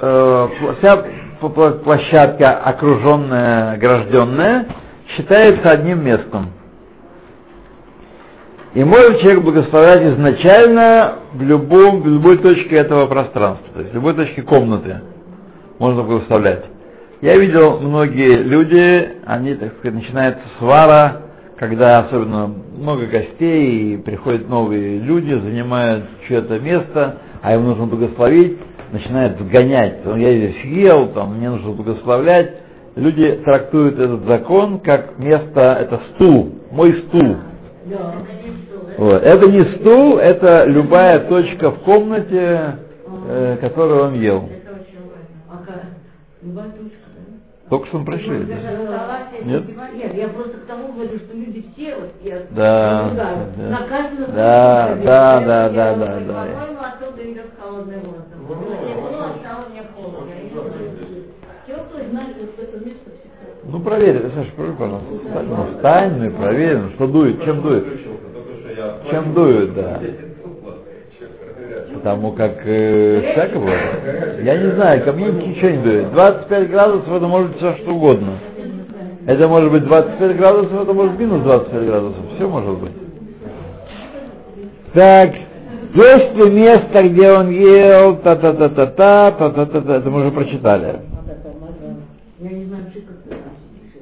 э, 0.00 0.48
вся 0.78 1.04
площадка 1.40 2.58
окруженная, 2.58 3.72
огражденная, 3.72 4.66
считается 5.08 5.70
одним 5.70 6.04
местом. 6.04 6.50
И 8.74 8.82
может 8.82 9.20
человек 9.20 9.42
благословлять 9.42 10.02
изначально 10.02 11.18
в, 11.32 11.42
любом, 11.42 12.02
в 12.02 12.08
любой 12.08 12.38
точке 12.38 12.76
этого 12.76 13.06
пространства, 13.06 13.68
то 13.72 13.80
есть 13.80 13.92
в 13.92 13.94
любой 13.94 14.14
точке 14.14 14.42
комнаты 14.42 15.00
можно 15.78 16.02
благословлять. 16.02 16.64
Я 17.20 17.36
видел 17.40 17.78
многие 17.78 18.42
люди, 18.42 19.12
они, 19.26 19.54
так 19.54 19.74
сказать, 19.78 19.94
начинается 19.94 20.42
свара, 20.58 21.22
когда 21.56 21.98
особенно 22.00 22.50
много 22.76 23.06
гостей, 23.06 23.94
и 23.94 23.96
приходят 23.96 24.48
новые 24.48 24.98
люди, 24.98 25.32
занимают 25.32 26.06
чье-то 26.26 26.58
место, 26.58 27.18
а 27.42 27.54
им 27.54 27.64
нужно 27.64 27.86
благословить, 27.86 28.58
начинают 28.90 29.40
вгонять. 29.40 30.04
«Ну, 30.04 30.16
Я 30.16 30.36
здесь 30.36 30.64
ел, 30.64 31.08
там, 31.14 31.36
мне 31.36 31.48
нужно 31.48 31.70
благословлять. 31.70 32.54
Люди 32.96 33.40
трактуют 33.44 33.98
этот 33.98 34.24
закон 34.24 34.80
как 34.80 35.18
место, 35.18 35.60
это 35.60 36.00
стул, 36.14 36.56
мой 36.72 37.04
стул. 37.06 37.36
Вот. 38.98 39.22
Это 39.22 39.50
не 39.50 39.62
стул, 39.76 40.18
это 40.18 40.64
любая 40.66 41.20
точка 41.28 41.70
в 41.70 41.80
комнате, 41.80 42.78
э, 43.28 43.56
которую 43.60 44.04
он 44.04 44.14
ел. 44.14 44.44
Это 44.44 44.72
очень 44.74 45.00
важно. 45.00 45.24
А 45.50 45.56
как? 45.64 45.82
Любая 46.42 46.68
точка, 46.70 46.96
да? 47.16 47.70
Только 47.70 47.86
что 47.88 47.98
мы 47.98 48.04
пришли. 48.04 48.38
Нет? 49.44 49.64
Нет, 49.94 50.14
я 50.14 50.28
просто 50.28 50.58
к 50.58 50.66
тому 50.66 50.92
говорю, 50.92 51.18
что 51.18 51.36
люди 51.36 51.64
все, 51.74 51.96
вот 51.96 52.10
я 52.22 52.42
Да, 52.50 53.02
наблюдаю, 53.02 53.36
да. 53.56 53.68
на 53.70 53.86
каждом 53.88 54.34
Да, 54.34 54.96
да, 55.02 55.40
да, 55.40 55.68
да, 55.68 55.94
да, 55.94 56.20
да. 56.20 56.44
По-моему, 56.44 56.78
оттуда 56.80 57.32
идет 57.32 57.46
холодный 57.60 57.96
воздух. 57.96 58.38
Ну, 58.48 58.54
Тепло, 58.54 59.26
стало 59.40 59.68
мне 59.70 59.82
холодно. 59.96 60.30
Я 60.30 60.42
не 60.44 60.50
знаю. 60.50 60.72
Теплый, 61.66 62.06
знаешь, 62.10 62.34
вот 62.38 62.50
это 62.58 62.84
место 62.84 63.10
всегда. 63.10 63.44
Ну 63.66 63.80
проверь, 63.80 64.22
Саша, 64.34 64.50
проверь, 64.52 64.74
пожалуйста. 64.76 65.14
Встань, 65.24 65.46
ну, 65.48 65.66
встань, 65.74 66.12
ну 66.18 66.24
и 66.26 66.30
проверь, 66.30 66.78
что 66.94 67.06
дует, 67.06 67.42
чем 67.44 67.62
дует. 67.62 67.84
Чем 69.10 69.34
дует, 69.34 69.74
да. 69.74 70.00
Потому 71.94 72.32
как 72.32 72.52
э, 72.64 73.32
всяко 73.32 73.58
бывает. 73.58 74.42
Я 74.42 74.56
не 74.58 74.70
знаю, 74.72 75.04
ко 75.04 75.12
мне 75.12 75.26
ничего 75.26 75.70
не 75.70 75.78
дует. 75.78 76.12
25 76.12 76.70
градусов 76.70 77.12
это 77.12 77.26
может 77.26 77.48
быть 77.48 77.58
все 77.58 77.74
что 77.76 77.92
угодно. 77.92 78.38
Это 79.26 79.48
может 79.48 79.72
быть 79.72 79.84
25 79.84 80.36
градусов, 80.36 80.82
это 80.82 80.92
может 80.92 81.18
минус 81.18 81.42
25 81.42 81.86
градусов. 81.86 82.20
Все 82.36 82.48
может 82.48 82.78
быть. 82.78 82.92
Так, 84.92 85.30
есть 85.94 86.34
ли 86.34 86.50
место, 86.50 87.02
где 87.08 87.30
он 87.32 87.50
ел, 87.50 88.16
та-та-та-та-та, 88.16 89.30
та-та-та-та, 89.32 89.96
это 89.96 90.10
мы 90.10 90.20
уже 90.20 90.30
прочитали. 90.32 91.00
Я 92.40 92.50
не 92.50 92.64
знаю, 92.66 92.84
что 92.90 93.00
как 93.00 93.16
это. 93.26 93.36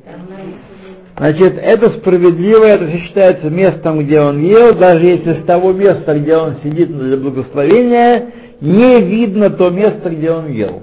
Там 0.04 0.20
на- 0.28 1.11
Значит, 1.22 1.56
это 1.56 1.88
справедливо, 2.00 2.64
это 2.64 2.90
считается 2.98 3.48
местом, 3.48 4.00
где 4.00 4.18
он 4.18 4.40
ел, 4.42 4.74
даже 4.74 5.06
если 5.06 5.40
с 5.40 5.44
того 5.44 5.72
места, 5.72 6.18
где 6.18 6.36
он 6.36 6.56
сидит 6.64 6.88
для 6.88 7.16
благословения, 7.16 8.32
не 8.60 9.00
видно 9.00 9.50
то 9.50 9.70
место, 9.70 10.10
где 10.10 10.32
он 10.32 10.48
ел. 10.48 10.82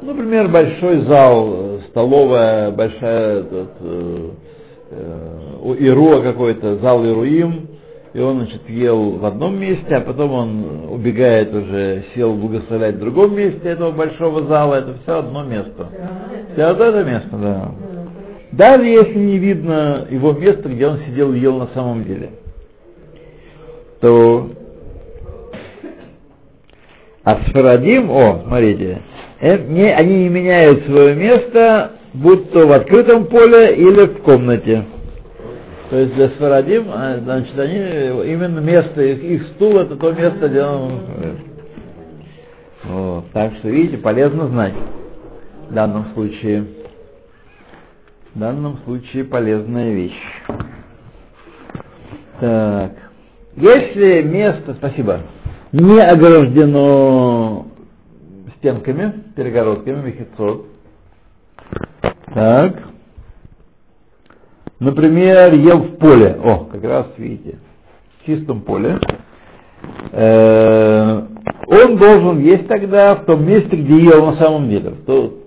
Например, 0.00 0.46
большой 0.46 1.00
зал, 1.06 1.80
столовая, 1.88 2.70
большая, 2.70 3.40
этот, 3.40 3.70
э, 3.80 4.30
э, 4.92 5.74
Ируа 5.80 6.20
какой-то, 6.20 6.76
зал 6.76 7.04
Ируим, 7.04 7.66
и 8.12 8.20
он, 8.20 8.44
значит, 8.44 8.70
ел 8.70 9.18
в 9.18 9.26
одном 9.26 9.58
месте, 9.58 9.96
а 9.96 10.02
потом 10.02 10.32
он 10.34 10.64
убегает 10.92 11.52
уже, 11.52 12.04
сел 12.14 12.32
благословлять 12.34 12.94
в 12.94 13.00
другом 13.00 13.34
месте 13.34 13.70
этого 13.70 13.90
большого 13.90 14.42
зала, 14.42 14.76
это 14.76 14.94
все 15.02 15.18
одно 15.18 15.42
место. 15.42 15.88
Все 16.52 16.68
вот 16.68 16.80
это 16.80 17.02
место, 17.02 17.30
да. 17.32 17.72
Даже 18.56 18.84
если 18.84 19.18
не 19.18 19.38
видно 19.38 20.06
его 20.08 20.32
места, 20.32 20.68
где 20.68 20.86
он 20.86 21.00
сидел 21.06 21.32
и 21.32 21.40
ел 21.40 21.58
на 21.58 21.68
самом 21.74 22.04
деле, 22.04 22.30
то 24.00 24.50
а 27.24 27.40
Сфарадим, 27.48 28.10
о, 28.10 28.42
смотрите, 28.46 29.00
э, 29.40 29.56
не, 29.66 29.92
они 29.92 30.24
не 30.24 30.28
меняют 30.28 30.84
свое 30.84 31.16
место, 31.16 31.92
будь 32.12 32.50
то 32.52 32.68
в 32.68 32.72
открытом 32.72 33.26
поле 33.26 33.74
или 33.76 34.06
в 34.06 34.22
комнате. 34.22 34.84
То 35.90 35.98
есть 35.98 36.14
для 36.14 36.28
Сфарадим, 36.30 36.84
а, 36.92 37.18
значит, 37.24 37.58
они 37.58 37.76
именно 37.76 38.60
место, 38.60 39.02
их, 39.02 39.24
их 39.24 39.46
стул 39.54 39.78
это 39.78 39.96
то 39.96 40.12
место, 40.12 40.48
где 40.48 40.62
он... 40.62 40.92
э, 40.92 41.34
Вот. 42.84 43.24
Так 43.32 43.54
что, 43.58 43.68
видите, 43.68 43.96
полезно 43.96 44.46
знать 44.46 44.74
в 45.70 45.74
данном 45.74 46.06
случае. 46.14 46.64
В 48.34 48.38
данном 48.40 48.78
случае 48.78 49.24
полезная 49.24 49.92
вещь. 49.92 50.20
Так. 52.40 52.92
Если 53.54 54.22
место, 54.22 54.74
спасибо, 54.74 55.20
не 55.70 56.00
ограждено 56.00 57.68
стенками, 58.56 59.22
перегородками, 59.36 60.08
мехицот, 60.08 60.66
так, 62.34 62.82
например, 64.80 65.54
ел 65.54 65.78
в 65.82 65.96
поле, 65.98 66.36
о, 66.42 66.64
как 66.64 66.82
раз 66.82 67.06
видите, 67.16 67.58
в 68.18 68.26
чистом 68.26 68.62
поле, 68.62 68.98
э, 70.10 71.22
он 71.68 71.96
должен 71.96 72.40
есть 72.40 72.66
тогда 72.66 73.14
в 73.14 73.26
том 73.26 73.46
месте, 73.46 73.76
где 73.76 73.96
ел 73.96 74.26
на 74.26 74.42
самом 74.42 74.68
деле, 74.68 74.90
в 74.90 75.04
то- 75.04 75.38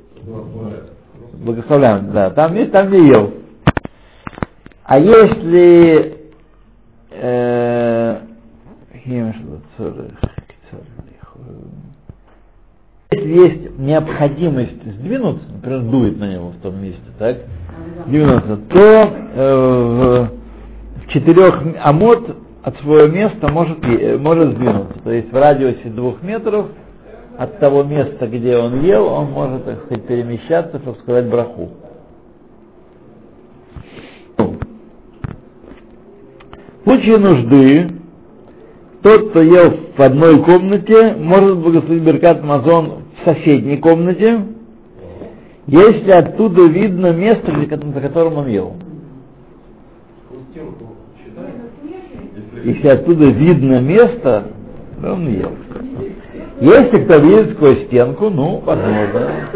Благословляем, 1.43 2.11
да, 2.11 2.29
там 2.31 2.55
есть, 2.55 2.71
там 2.71 2.87
где 2.87 2.97
ел. 3.07 3.33
А 4.83 4.99
если 4.99 6.17
э, 7.11 8.17
если 13.11 13.31
есть 13.31 13.79
необходимость 13.79 14.83
сдвинуться, 14.83 15.47
например, 15.53 15.81
дует 15.81 16.19
на 16.19 16.31
него 16.33 16.49
в 16.49 16.57
том 16.61 16.81
месте, 16.81 17.01
так, 17.17 17.37
сдвинуться, 18.05 18.57
то 18.69 18.79
э, 18.79 20.29
в, 20.97 21.03
в 21.03 21.07
четырех 21.09 21.63
амод 21.83 22.35
от 22.63 22.77
своего 22.79 23.07
места 23.07 23.47
может, 23.49 23.83
е- 23.85 24.17
может 24.17 24.53
сдвинуться. 24.55 24.99
То 25.03 25.11
есть 25.11 25.31
в 25.31 25.35
радиусе 25.35 25.89
двух 25.89 26.21
метров 26.21 26.67
от 27.37 27.59
того 27.59 27.83
места, 27.83 28.27
где 28.27 28.57
он 28.57 28.81
ел, 28.81 29.05
он 29.05 29.31
может, 29.31 29.65
так 29.65 29.83
сказать, 29.85 30.05
перемещаться, 30.05 30.79
чтобы 30.79 30.97
сказать 30.99 31.29
браху. 31.29 31.69
В 36.83 36.89
случае 36.89 37.17
нужды, 37.17 37.91
тот, 39.03 39.29
кто 39.29 39.41
ел 39.41 39.77
в 39.95 39.99
одной 39.99 40.43
комнате, 40.43 41.13
может 41.15 41.57
благословить 41.57 42.03
Беркат 42.03 42.43
Мазон 42.43 43.03
в 43.21 43.29
соседней 43.29 43.77
комнате, 43.77 44.41
если 45.67 46.11
оттуда 46.11 46.63
видно 46.63 47.11
место, 47.11 47.53
за 47.55 48.01
которым 48.01 48.37
он 48.37 48.47
ел. 48.47 48.73
Если 52.63 52.87
оттуда 52.87 53.25
видно 53.25 53.79
место, 53.79 54.45
то 55.01 55.13
он 55.13 55.27
ел. 55.27 55.51
Если 56.59 57.05
кто 57.05 57.21
видит 57.21 57.53
сквозь 57.55 57.85
стенку, 57.85 58.29
ну, 58.29 58.59
возможно. 58.65 59.49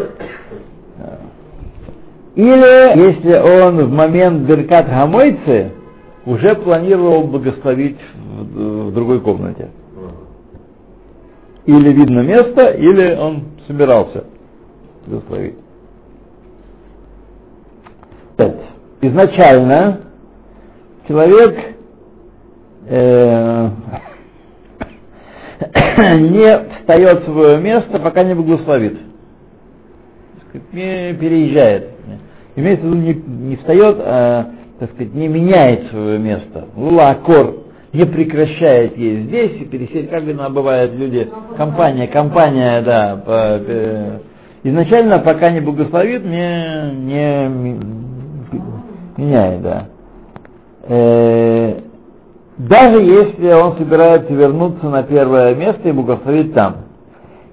Или 2.36 3.08
если 3.08 3.66
он 3.66 3.78
в 3.86 3.92
момент 3.92 4.48
Беркат 4.48 4.88
Гамойцы 4.88 5.72
уже 6.26 6.56
планировал 6.56 7.24
благословить 7.24 8.00
в, 8.14 8.90
в 8.90 8.94
другой 8.94 9.20
комнате. 9.20 9.70
Или 11.66 11.94
видно 11.94 12.22
место, 12.22 12.72
или 12.74 13.16
он 13.16 13.44
собирался 13.68 14.26
благословить. 15.06 15.56
Изначально 19.02 20.02
человек 21.08 21.76
э, 22.88 23.70
не 26.20 26.80
встает 26.80 27.22
в 27.22 27.26
свое 27.26 27.60
место, 27.62 28.00
пока 28.00 28.24
не 28.24 28.34
благословит. 28.36 28.98
Не 30.74 31.14
переезжает. 31.14 31.90
Имеется 32.56 32.86
в 32.86 32.90
виду, 32.90 32.98
не, 33.02 33.14
не 33.50 33.56
встает, 33.58 33.98
а, 34.00 34.52
так 34.80 34.92
сказать, 34.92 35.14
не 35.14 35.28
меняет 35.28 35.90
свое 35.90 36.20
место. 36.20 36.66
Лакор 36.76 37.62
не 37.94 38.06
прекращает 38.06 38.98
есть 38.98 39.28
здесь 39.28 39.62
и 39.62 39.66
пересесть, 39.66 40.10
как 40.10 40.24
она 40.24 40.50
бывает 40.50 40.94
люди, 40.94 41.30
компания, 41.58 42.08
компания, 42.08 42.82
да, 42.82 43.22
по- 43.26 43.62
э, 43.68 44.20
изначально 44.64 45.20
пока 45.20 45.52
не 45.52 45.60
благословит, 45.60 46.24
не, 46.26 46.92
не 46.96 47.80
меняет, 49.18 49.62
да. 49.62 49.88
Э, 50.88 51.80
даже 52.68 53.02
если 53.02 53.54
он 53.54 53.78
собирается 53.78 54.34
вернуться 54.34 54.90
на 54.90 55.04
первое 55.04 55.56
место 55.56 55.90
и 55.90 55.92
благословить 55.92 56.54
там. 56.54 56.78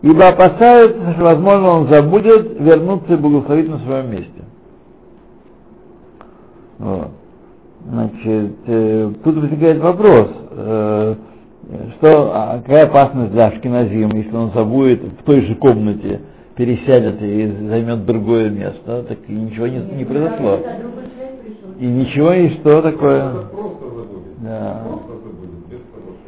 Ибо 0.03 0.29
опасается, 0.29 1.13
что, 1.15 1.25
возможно, 1.25 1.73
он 1.73 1.89
забудет 1.93 2.61
вернуться 2.61 3.15
и 3.15 3.17
благословить 3.17 3.69
на 3.69 3.79
своем 3.79 4.11
месте. 4.11 4.43
Вот. 6.79 7.09
Значит, 7.89 8.57
э, 8.67 9.13
тут 9.25 9.37
возникает 9.37 9.81
вопрос, 9.81 10.29
э, 10.51 11.15
что, 11.97 12.31
а 12.35 12.59
какая 12.59 12.85
опасность 12.85 13.33
для 13.33 13.47
Ашкиназим, 13.47 14.11
если 14.11 14.37
он 14.37 14.53
забудет 14.53 15.03
в 15.03 15.23
той 15.25 15.43
же 15.43 15.55
комнате, 15.55 16.21
пересядет 16.55 17.21
и 17.23 17.67
займет 17.69 18.05
другое 18.05 18.51
место, 18.51 19.05
так 19.09 19.19
и 19.27 19.33
ничего 19.33 19.67
не, 19.69 19.79
не 19.97 20.05
произошло. 20.05 20.59
Пришел. 20.59 21.73
И 21.79 21.87
ничего, 21.87 22.33
и 22.33 22.51
что 22.59 22.83
такое? 22.83 23.31
Просто 23.31 23.87
забудет. 23.87 24.19
Да. 24.39 24.83
Просто 24.85 25.13
забудет, 25.13 25.67
без 25.69 25.79
хорошего. 25.93 26.19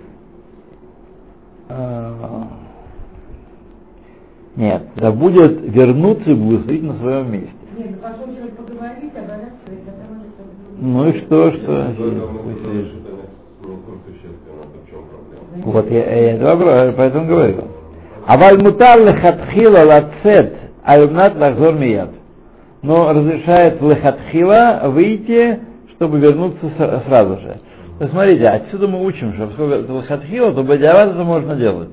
Нет, 4.57 4.83
забудет 4.97 5.61
вернуться 5.63 6.31
и 6.31 6.35
благословить 6.35 6.83
на 6.83 6.95
своем 6.99 7.33
месте. 7.33 7.53
Нет, 7.79 7.91
ну 8.03 8.09
а. 8.09 8.15
Ну 10.81 11.09
и 11.09 11.21
что, 11.21 11.53
что? 11.53 11.95
Вот 15.65 15.91
я, 15.91 15.99
я 15.99 16.33
это 16.33 16.45
вопрос, 16.45 16.95
поэтому 16.97 17.27
говорю. 17.27 17.65
А 18.27 18.39
вальмутар 18.39 19.01
лехатхила 19.01 19.87
лацет 19.87 20.55
альмнат 20.83 21.37
лахзор 21.37 21.75
мият. 21.75 22.11
Но 22.83 23.13
разрешает 23.13 23.81
лехатхила 23.83 24.83
выйти, 24.87 25.61
чтобы 25.93 26.19
вернуться 26.19 26.71
сразу 27.07 27.41
же. 27.41 27.61
То 28.01 28.05
есть, 28.05 28.15
смотрите, 28.15 28.47
отсюда 28.47 28.89
мы 28.89 29.05
учим, 29.05 29.35
что 29.35 29.49
поскольку 29.49 29.75
это 29.75 29.93
лехатхила, 29.93 30.55
то 30.55 30.63
бадиават 30.63 31.11
это 31.11 31.23
можно 31.23 31.55
делать. 31.55 31.91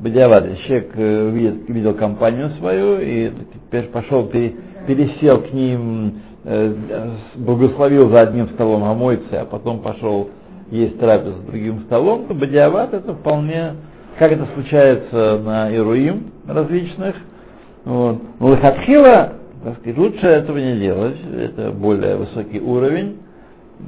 Бадиават, 0.00 0.58
человек 0.66 0.90
э, 0.96 1.30
видит- 1.30 1.68
видел 1.68 1.94
компанию 1.94 2.50
свою 2.58 2.98
и 2.98 3.30
теперь 3.54 3.84
пошел, 3.84 4.26
пере- 4.26 4.56
пересел 4.88 5.42
к 5.42 5.52
ним, 5.52 6.14
э, 6.42 6.74
с- 6.74 7.38
благословил 7.38 8.08
за 8.10 8.24
одним 8.24 8.48
столом 8.48 8.82
омоется, 8.82 9.42
а 9.42 9.44
потом 9.44 9.78
пошел 9.78 10.30
есть 10.72 10.98
трапезу 10.98 11.36
за 11.36 11.42
другим 11.52 11.82
столом, 11.82 12.24
то 12.26 12.34
бадиават 12.34 12.92
это 12.92 13.14
вполне, 13.14 13.74
как 14.18 14.32
это 14.32 14.44
случается 14.54 15.40
на 15.44 15.70
Ируим 15.70 16.32
различных. 16.48 17.14
Вот. 17.84 18.16
Но 18.40 18.46
лохатхила, 18.48 19.34
так 19.62 19.78
сказать, 19.78 19.96
лучше 19.96 20.26
этого 20.26 20.58
не 20.58 20.80
делать, 20.80 21.16
это 21.32 21.70
более 21.70 22.16
высокий 22.16 22.58
уровень 22.58 23.18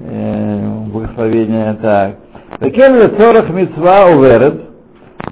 э, 0.00 0.84
благословения. 0.86 1.74
Так. 1.74 2.16
Таким 2.58 2.98
цорах 3.18 3.50
мецва 3.50 4.10
уверет, 4.16 4.62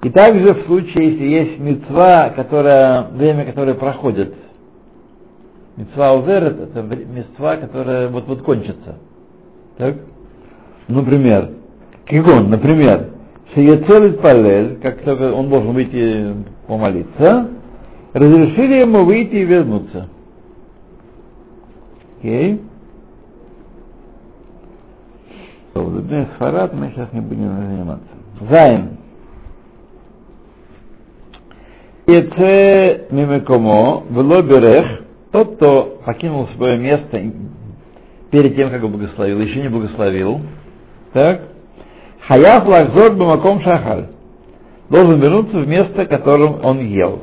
и 0.03 0.11
также 0.11 0.55
в 0.55 0.66
случае, 0.66 1.12
если 1.12 1.25
есть 1.25 1.59
мецва, 1.59 2.31
которая, 2.31 3.09
время 3.11 3.44
которое 3.44 3.75
проходит, 3.75 4.35
мецва 5.77 6.14
уверет, 6.14 6.59
это 6.61 6.83
мецва, 6.83 7.57
которая 7.57 8.09
вот-вот 8.09 8.42
кончится. 8.42 8.96
Так? 9.77 9.96
Например, 10.88 11.51
Кигон, 12.07 12.51
например, 12.51 13.11
Шеецелит 13.55 14.20
Палель, 14.20 14.79
как 14.81 15.03
только 15.03 15.33
он 15.33 15.49
должен 15.49 15.73
выйти 15.73 16.35
помолиться, 16.66 17.49
разрешили 18.12 18.81
ему 18.81 19.05
выйти 19.05 19.37
и 19.37 19.44
вернуться. 19.44 20.09
Окей? 22.18 22.55
Okay. 22.55 22.69
Сфарад 26.37 26.75
мы 26.75 26.90
сейчас 26.90 27.12
не 27.12 27.21
будем 27.21 27.55
заниматься. 27.57 28.09
Зайн. 28.49 28.97
Еце 32.07 33.07
мимекомо, 33.11 34.05
вело 34.11 34.43
берех, 34.43 35.03
тот, 35.31 35.57
кто 35.57 36.01
покинул 36.05 36.49
свое 36.57 36.79
место 36.79 37.21
перед 38.31 38.57
тем, 38.57 38.71
как 38.71 38.83
благословил, 38.83 39.38
еще 39.40 39.62
не 39.62 39.69
благословил, 39.69 40.40
так, 41.12 41.43
хаяв 42.27 42.66
лахзор 42.66 43.14
бамаком 43.16 43.62
шахаль, 43.62 44.09
должен 44.88 45.21
вернуться 45.21 45.59
в 45.59 45.69
место, 45.69 46.07
которым 46.07 46.64
он 46.64 46.81
ел. 46.81 47.21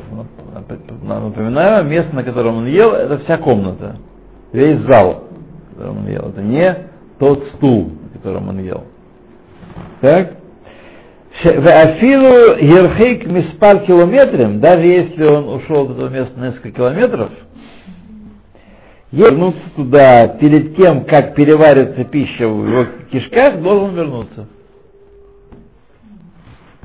Напоминаю, 1.04 1.86
место, 1.86 2.16
на 2.16 2.24
котором 2.24 2.58
он 2.58 2.68
ел, 2.68 2.92
это 2.94 3.20
вся 3.20 3.38
комната, 3.38 3.98
весь 4.54 4.80
зал, 4.82 5.24
в 5.72 5.76
котором 5.76 5.98
он 6.00 6.08
ел. 6.08 6.30
Это 6.30 6.42
не 6.42 6.78
тот 7.20 7.44
стул, 7.56 7.92
на 8.28 8.34
котором 8.34 8.50
он 8.50 8.60
ел. 8.60 8.84
Так? 10.02 10.38
Афилу 11.44 12.58
ерхейк 12.60 13.28
миспар 13.28 13.86
километрем, 13.86 14.60
даже 14.60 14.86
если 14.86 15.24
он 15.24 15.50
ушел 15.50 15.86
от 15.86 15.92
этого 15.92 16.10
места 16.10 16.40
несколько 16.40 16.72
километров, 16.72 17.30
вернуться 19.12 19.62
туда 19.76 20.28
перед 20.40 20.76
тем, 20.76 21.06
как 21.06 21.36
переваривается 21.36 22.04
пища 22.06 22.48
в 22.48 22.68
его 22.68 22.86
кишках, 23.12 23.62
должен 23.62 23.96
вернуться. 23.96 24.48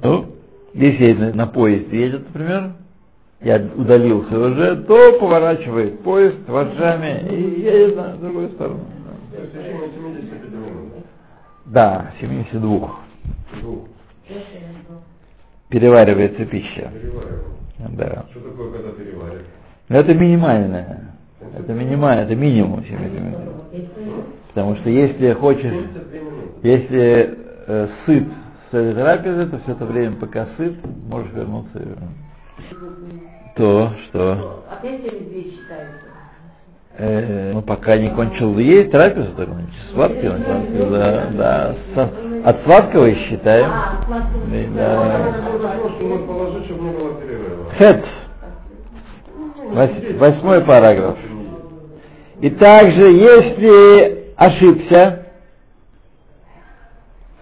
Ну, 0.02 0.26
если 0.74 1.10
едет 1.10 1.34
на 1.34 1.46
поезд 1.46 1.90
едет, 1.92 2.26
например, 2.26 2.72
я 3.40 3.56
удалился 3.74 4.38
уже, 4.38 4.76
то 4.84 5.18
поворачивает 5.18 6.00
поезд 6.00 6.46
вожжами 6.46 7.26
и 7.30 7.60
едет 7.62 7.96
на 7.96 8.16
другую 8.16 8.50
сторону. 8.50 8.80
То 9.32 9.40
есть 9.40 9.54
в 9.54 9.58
течение 9.58 9.88
75 9.94 10.50
минут. 10.50 10.92
Да, 11.72 12.12
72. 12.20 12.60
Двух. 12.60 13.88
Переваривается 15.70 16.44
пища. 16.44 16.90
Перевариваем. 16.92 17.96
Да. 17.96 18.26
Что 18.30 18.40
такое, 18.40 18.72
когда 18.72 18.90
перевариваем? 18.92 19.46
Но 19.88 19.96
это 19.96 20.14
минимальное. 20.14 21.14
Это 21.56 21.72
минимальное, 21.72 22.24
это 22.24 22.34
минимум 22.34 22.84
70 22.84 23.20
минут. 23.20 23.38
Потому 24.48 24.76
что 24.76 24.90
если 24.90 25.32
хочешь, 25.32 25.62
73 25.62 26.20
минуты. 26.20 26.68
если 26.68 27.38
э, 27.66 27.88
сыт 28.04 28.28
с 28.70 28.74
этой 28.74 28.94
трапезы, 28.94 29.46
то 29.46 29.58
все 29.60 29.72
это 29.72 29.86
время, 29.86 30.16
пока 30.16 30.48
сыт, 30.58 30.74
можешь 31.08 31.32
вернуться. 31.32 31.80
То, 33.56 33.92
что 34.08 34.64
Опять 34.70 35.04
через 35.04 35.26
две 35.26 35.42
считается. 35.44 36.11
Э, 36.98 37.52
ну, 37.54 37.62
пока 37.62 37.96
не 37.96 38.10
кончил 38.10 38.58
есть 38.58 38.90
трапезу, 38.90 39.32
так 39.36 39.48
значит, 39.48 39.74
сладкое, 39.92 40.30
сладкое, 40.44 40.90
да, 40.90 41.74
да. 41.94 42.10
От 42.44 42.62
сладкого 42.64 43.06
и 43.06 43.14
считаем. 43.28 43.70
А. 43.70 43.98
Да. 44.76 45.34
Хет. 47.78 48.04
Вось- 49.72 50.18
Восьмой 50.18 50.62
параграф. 50.64 51.16
И 52.40 52.50
также, 52.50 53.10
если 53.12 54.34
ошибся 54.36 55.26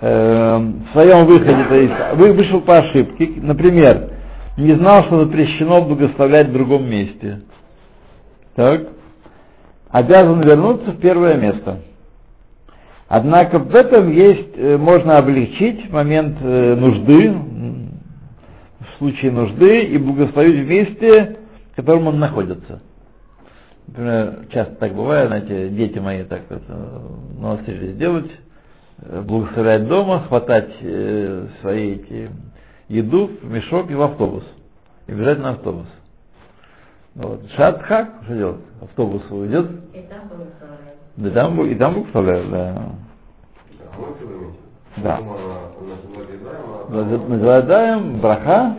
э, 0.01 0.57
в 0.59 0.93
своем 0.93 1.27
выходе, 1.27 1.65
то 1.65 1.75
есть 1.75 1.95
вы 2.15 2.33
вышел 2.33 2.61
по 2.61 2.77
ошибке, 2.79 3.33
например, 3.37 4.11
не 4.59 4.75
знал, 4.75 5.05
что 5.05 5.25
запрещено 5.25 5.83
благословлять 5.83 6.49
в 6.49 6.53
другом 6.53 6.89
месте, 6.89 7.41
так, 8.55 8.83
обязан 9.90 10.40
вернуться 10.42 10.92
в 10.92 11.00
первое 11.00 11.37
место. 11.37 11.81
Однако 13.09 13.59
в 13.59 13.74
этом 13.74 14.11
есть, 14.11 14.57
э, 14.57 14.76
можно 14.76 15.16
облегчить 15.16 15.90
момент 15.90 16.38
э, 16.40 16.74
нужды, 16.76 17.33
в 18.79 18.98
случае 18.98 19.33
нужды, 19.33 19.85
и 19.87 19.98
благословить 19.98 20.64
в 20.64 20.68
месте, 20.68 21.38
в 21.72 21.76
котором 21.76 22.07
он 22.07 22.20
находится. 22.20 22.81
Например, 23.88 24.46
часто 24.53 24.74
так 24.76 24.94
бывает, 24.94 25.26
знаете, 25.26 25.70
дети 25.70 25.98
мои 25.98 26.22
так 26.22 26.42
вот, 26.48 26.62
э, 26.68 26.98
научились 27.40 27.96
делать, 27.96 28.31
благословлять 29.26 29.88
дома, 29.88 30.20
хватать 30.29 30.70
свои 31.62 31.94
эти 31.94 32.31
еду 32.88 33.31
в 33.42 33.50
мешок 33.50 33.90
и 33.90 33.94
в 33.94 34.03
автобус. 34.03 34.44
И 35.09 35.12
бежать 35.12 35.38
на 35.40 35.50
автобус. 35.50 35.87
Вот. 37.14 37.40
Шатхак, 37.57 38.20
что 38.24 38.37
делать? 38.37 38.61
Автобус 38.83 39.23
уйдет, 39.31 39.71
И 39.93 40.03
там 40.03 40.29
благословляют. 40.29 40.99
да 41.16 41.31
там, 41.31 41.64
и 41.66 41.75
там 41.75 41.95
благословляют, 41.95 42.51
да. 42.51 42.77
А? 44.97 45.01
Да. 45.03 45.21
На- 46.88 47.05
Называем 47.29 48.21
браха, 48.21 48.77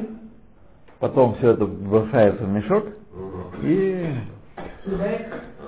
потом 0.99 1.35
все 1.35 1.51
это 1.51 1.65
бросается 1.65 2.43
в 2.43 2.49
мешок 2.49 2.85
и, 3.63 4.07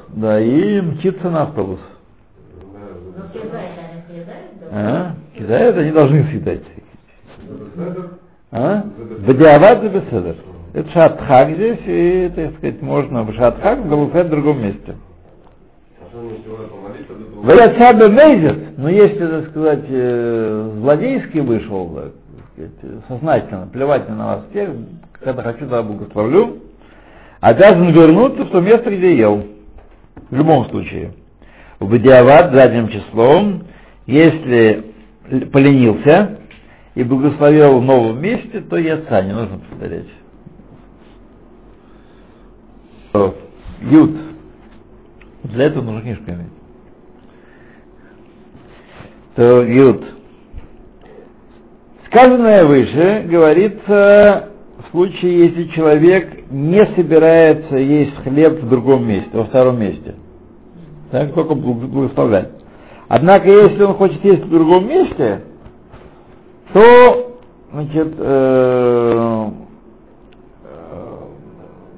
да, 0.10 0.40
и 0.42 0.82
мчится 0.82 1.30
на 1.30 1.44
автобус. 1.44 1.80
Но 3.16 3.28
съедают, 3.32 3.72
они 3.78 4.02
съедают? 4.08 4.52
А? 4.72 5.16
Кидают, 5.38 5.78
они 5.78 5.92
должны 5.92 6.24
съедать. 6.26 6.64
А? 8.52 8.84
Бадиават 9.26 9.84
и 9.84 9.88
беседер. 9.90 10.36
Это 10.74 10.90
шатхак 10.92 11.52
здесь, 11.52 11.80
и, 11.86 12.32
так 12.36 12.56
сказать, 12.58 12.82
можно 12.82 13.24
в 13.24 13.34
шатхак 13.36 13.86
благословить 13.86 14.28
в 14.28 14.32
другом 14.32 14.64
месте. 14.64 14.96
Того? 16.12 17.44
Ваяцабе 17.44 18.10
мейзет, 18.10 18.78
но 18.78 18.90
если, 18.90 19.28
так 19.28 19.50
сказать, 19.50 19.86
э, 19.88 20.72
злодейский 20.80 21.42
вышел, 21.42 21.90
так 21.90 22.12
сказать, 22.54 23.02
сознательно, 23.08 23.68
плевать 23.72 24.10
на 24.10 24.26
вас 24.26 24.46
всех, 24.50 24.70
когда 25.20 25.44
хочу, 25.44 25.60
тогда 25.60 25.84
благословлю, 25.84 26.60
обязан 27.40 27.92
вернуться 27.92 28.44
в 28.46 28.50
то 28.50 28.60
место, 28.60 28.90
где 28.90 29.16
ел. 29.16 29.44
В 30.30 30.36
любом 30.36 30.70
случае. 30.70 31.12
В 31.80 31.90
Бадиават 31.90 32.56
задним 32.56 32.88
числом, 32.88 33.64
если 34.08 34.92
поленился 35.52 36.40
и 36.96 37.04
благословил 37.04 37.80
в 37.80 37.84
новом 37.84 38.22
месте, 38.22 38.62
то 38.62 38.78
яца, 38.78 39.22
не 39.22 39.34
нужно 39.34 39.60
повторять. 39.60 40.23
Ют. 43.84 44.18
Для 45.44 45.66
этого 45.66 45.84
нужно 45.84 46.02
книжку 46.02 46.24
иметь. 46.30 46.48
То 49.36 49.64
Ют. 49.64 50.04
Сказанное 52.08 52.64
выше 52.66 53.28
говорится 53.28 54.50
в 54.78 54.92
случае, 54.92 55.48
если 55.48 55.66
человек 55.70 56.52
не 56.52 56.86
собирается 56.96 57.76
есть 57.78 58.16
хлеб 58.24 58.62
в 58.62 58.70
другом 58.70 59.08
месте, 59.08 59.30
во 59.34 59.46
втором 59.46 59.80
месте. 59.80 60.16
Так, 61.12 61.34
только 61.34 61.56
благословлять. 61.56 62.50
Однако, 63.08 63.48
если 63.48 63.84
он 63.84 63.96
хочет 63.96 64.24
есть 64.24 64.44
в 64.44 64.50
другом 64.50 64.88
месте, 64.88 65.42
то 66.74 67.40
значит, 67.72 68.14
э, 68.18 69.50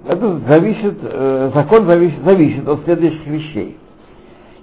это 0.07 0.39
зависит, 0.47 0.97
э, 1.01 1.51
закон 1.53 1.85
зависит, 1.85 2.23
зависит 2.23 2.67
от 2.67 2.83
следующих 2.83 3.25
вещей. 3.27 3.77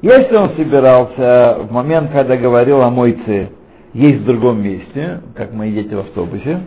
Если 0.01 0.35
он 0.37 0.51
собирался 0.57 1.59
в 1.63 1.73
момент, 1.73 2.11
когда 2.11 2.37
говорил 2.37 2.81
о 2.83 2.91
мойце, 2.91 3.51
есть 3.93 4.23
в 4.23 4.25
другом 4.25 4.63
месте, 4.63 5.21
как 5.37 5.53
мы 5.53 5.67
едете 5.67 5.97
в 5.97 6.01
автобусе, 6.01 6.61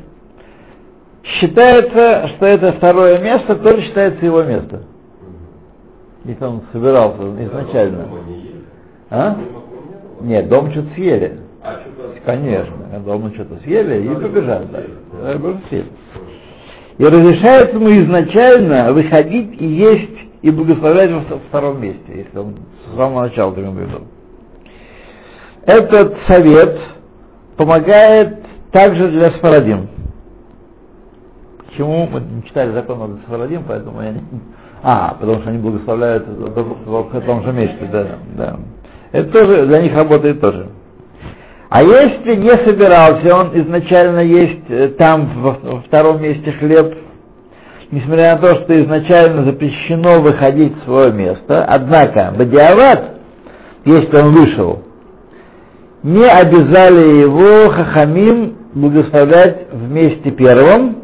считается, 1.23 2.29
что 2.35 2.45
это 2.45 2.73
второе 2.73 3.19
место 3.19 3.55
тоже 3.55 3.83
считается 3.83 4.25
его 4.25 4.43
место. 4.43 4.83
Если 6.23 6.43
он 6.43 6.61
собирался 6.71 7.21
изначально. 7.43 8.07
А? 9.09 9.37
Нет, 10.21 10.47
дом 10.49 10.71
что-то 10.71 10.89
съели. 10.95 11.39
А 11.63 11.79
Конечно, 12.25 12.75
дома 13.05 13.31
что-то 13.33 13.57
съели 13.63 14.05
и 14.05 14.15
побежали. 14.15 14.67
Да, 14.71 15.33
съели. 15.69 15.85
И 16.97 17.03
разрешается 17.03 17.75
ему 17.75 17.89
изначально 17.91 18.93
выходить 18.93 19.61
и 19.61 19.65
есть 19.65 20.11
и 20.41 20.49
благословлять 20.49 21.11
во 21.11 21.19
вто- 21.19 21.39
втором 21.49 21.81
месте, 21.81 22.03
если 22.07 22.37
он 22.37 22.55
с 22.85 22.95
самого 22.95 23.23
начала 23.23 23.53
так 23.53 23.63
имел. 23.65 24.01
Этот 25.65 26.15
совет 26.27 26.79
помогает 27.57 28.45
также 28.71 29.09
для 29.09 29.31
Сфарадим. 29.31 29.89
Почему 31.67 32.07
мы 32.07 32.21
не 32.21 32.43
читали 32.43 32.71
закон 32.71 33.01
о 33.01 33.17
Сфарадим, 33.27 33.63
поэтому 33.67 34.01
я 34.01 34.11
не... 34.11 34.21
А, 34.83 35.15
потому 35.19 35.41
что 35.41 35.49
они 35.49 35.57
благословляют 35.57 36.27
в 36.27 37.21
том 37.25 37.43
же 37.43 37.51
месте, 37.51 37.89
да, 37.91 38.07
да. 38.37 38.59
Это 39.11 39.31
тоже 39.31 39.65
для 39.65 39.81
них 39.81 39.93
работает 39.93 40.39
тоже. 40.39 40.67
А 41.69 41.81
если 41.81 42.35
не 42.35 42.51
собирался 42.65 43.35
он 43.35 43.59
изначально 43.59 44.19
есть 44.19 44.69
э, 44.69 44.89
там 44.99 45.41
во, 45.41 45.81
втором 45.81 46.21
месте 46.21 46.51
хлеб, 46.53 46.95
несмотря 47.91 48.35
на 48.35 48.41
то, 48.41 48.49
что 48.61 48.73
изначально 48.73 49.45
запрещено 49.45 50.19
выходить 50.19 50.75
в 50.77 50.85
свое 50.85 51.11
место, 51.11 51.65
однако 51.65 52.33
Бадиават, 52.37 53.15
если 53.83 54.15
он 54.15 54.31
вышел, 54.31 54.83
не 56.03 56.25
обязали 56.25 57.21
его 57.21 57.71
хахамим 57.71 58.57
благословлять 58.75 59.67
в 59.71 59.91
месте 59.91 60.31
первом, 60.31 60.97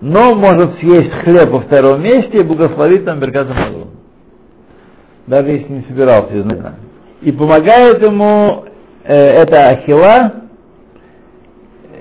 но 0.00 0.34
может 0.34 0.78
съесть 0.80 1.12
хлеб 1.22 1.50
во 1.50 1.60
втором 1.60 2.02
месте 2.02 2.38
и 2.38 2.42
благословить 2.42 3.04
там 3.04 3.20
Беркатом. 3.20 3.90
Даже 5.26 5.48
если 5.50 5.72
не 5.72 5.82
собирался 5.82 6.40
изначально. 6.40 6.76
И 7.20 7.30
помогает 7.30 8.02
ему 8.02 8.64
это 9.04 9.68
ахила, 9.68 10.32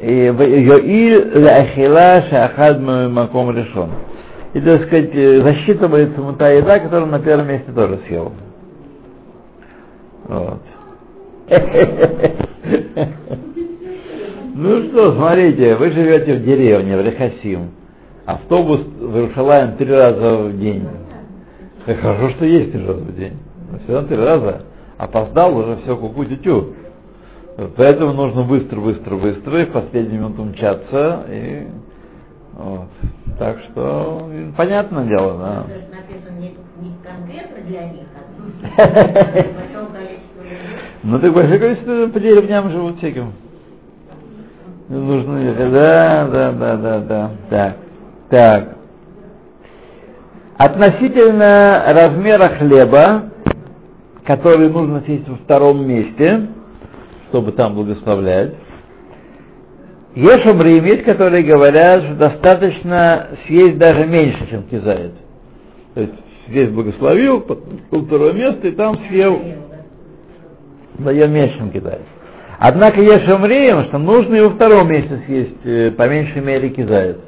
Йоиль 0.01 1.47
ахила 1.47 2.23
шахад 2.29 2.79
маком 2.81 3.51
решен. 3.51 3.89
И, 4.53 4.59
так 4.59 4.85
сказать, 4.85 5.11
э, 5.13 5.37
засчитывается 5.37 6.19
ему 6.19 6.33
та 6.33 6.49
еда, 6.49 6.79
которую 6.79 7.09
на 7.09 7.19
первом 7.19 7.47
месте 7.47 7.71
тоже 7.71 7.99
съел. 8.07 8.33
Вот. 10.27 10.61
Ну 14.53 14.83
что, 14.83 15.15
смотрите, 15.15 15.75
вы 15.75 15.89
живете 15.91 16.35
в 16.35 16.43
деревне, 16.43 16.95
в 16.95 17.01
Рехасим. 17.01 17.71
Автобус 18.25 18.81
в 18.81 19.15
Иерусалим 19.15 19.77
три 19.77 19.91
раза 19.91 20.35
в 20.35 20.59
день. 20.59 20.87
Хорошо, 21.85 22.29
что 22.31 22.45
есть 22.45 22.71
три 22.71 22.85
раза 22.85 22.99
в 22.99 23.15
день. 23.15 23.37
Но 23.71 23.79
все 23.79 23.93
равно 23.93 24.07
три 24.09 24.17
раза. 24.17 24.61
Опоздал 24.97 25.57
уже 25.57 25.77
все 25.77 25.95
куку 25.95 26.25
тю 26.25 26.75
Поэтому 27.75 28.13
нужно 28.13 28.43
быстро, 28.43 28.79
быстро, 28.79 29.17
быстро, 29.17 29.61
и 29.61 29.65
в 29.65 29.71
последнюю 29.71 30.21
минуту 30.21 30.43
мчаться. 30.43 31.25
И, 31.29 31.67
вот. 32.53 32.89
Так 33.37 33.59
что, 33.71 34.29
понятное 34.57 35.05
дело, 35.05 35.37
да. 35.37 35.65
А. 35.65 35.81
Ну 41.03 41.19
так 41.19 41.33
большое 41.33 41.57
количество 41.57 42.07
по 42.09 42.19
деревням 42.19 42.69
живут 42.69 42.97
всяким. 42.97 43.33
Нужно, 44.87 45.53
да, 45.71 46.27
да, 46.27 46.51
да, 46.51 46.77
да, 46.77 46.99
да. 46.99 47.31
Так, 47.49 47.77
так. 48.29 48.75
Относительно 50.57 51.85
размера 51.89 52.49
хлеба, 52.57 53.31
который 54.25 54.69
нужно 54.69 55.01
съесть 55.01 55.27
во 55.27 55.37
втором 55.37 55.87
месте, 55.87 56.49
чтобы 57.31 57.53
там 57.53 57.73
благословлять, 57.75 58.53
есть 60.13 60.45
умрим, 60.45 60.83
есть, 60.83 61.03
которые 61.03 61.43
говорят, 61.43 62.03
что 62.03 62.15
достаточно 62.15 63.29
съесть 63.47 63.77
даже 63.77 64.05
меньше, 64.05 64.45
чем 64.49 64.63
кизает. 64.63 65.13
То 65.95 66.01
есть 66.01 66.13
здесь 66.49 66.69
благословил, 66.69 67.39
потом 67.39 68.05
второе 68.05 68.33
место, 68.33 68.67
и 68.67 68.71
там 68.71 68.99
съел 69.07 69.41
даем 70.99 71.31
меньше, 71.31 71.57
чем 71.57 71.71
кидает. 71.71 72.01
Однако 72.59 72.99
есть 73.01 73.23
шамреем, 73.25 73.85
что 73.85 73.97
нужно 73.97 74.35
и 74.35 74.41
во 74.41 74.49
втором 74.51 74.89
месте 74.89 75.21
съесть, 75.25 75.65
э, 75.65 75.91
по 75.91 76.07
меньшей 76.07 76.41
мере 76.41 76.69
кизает. 76.69 77.19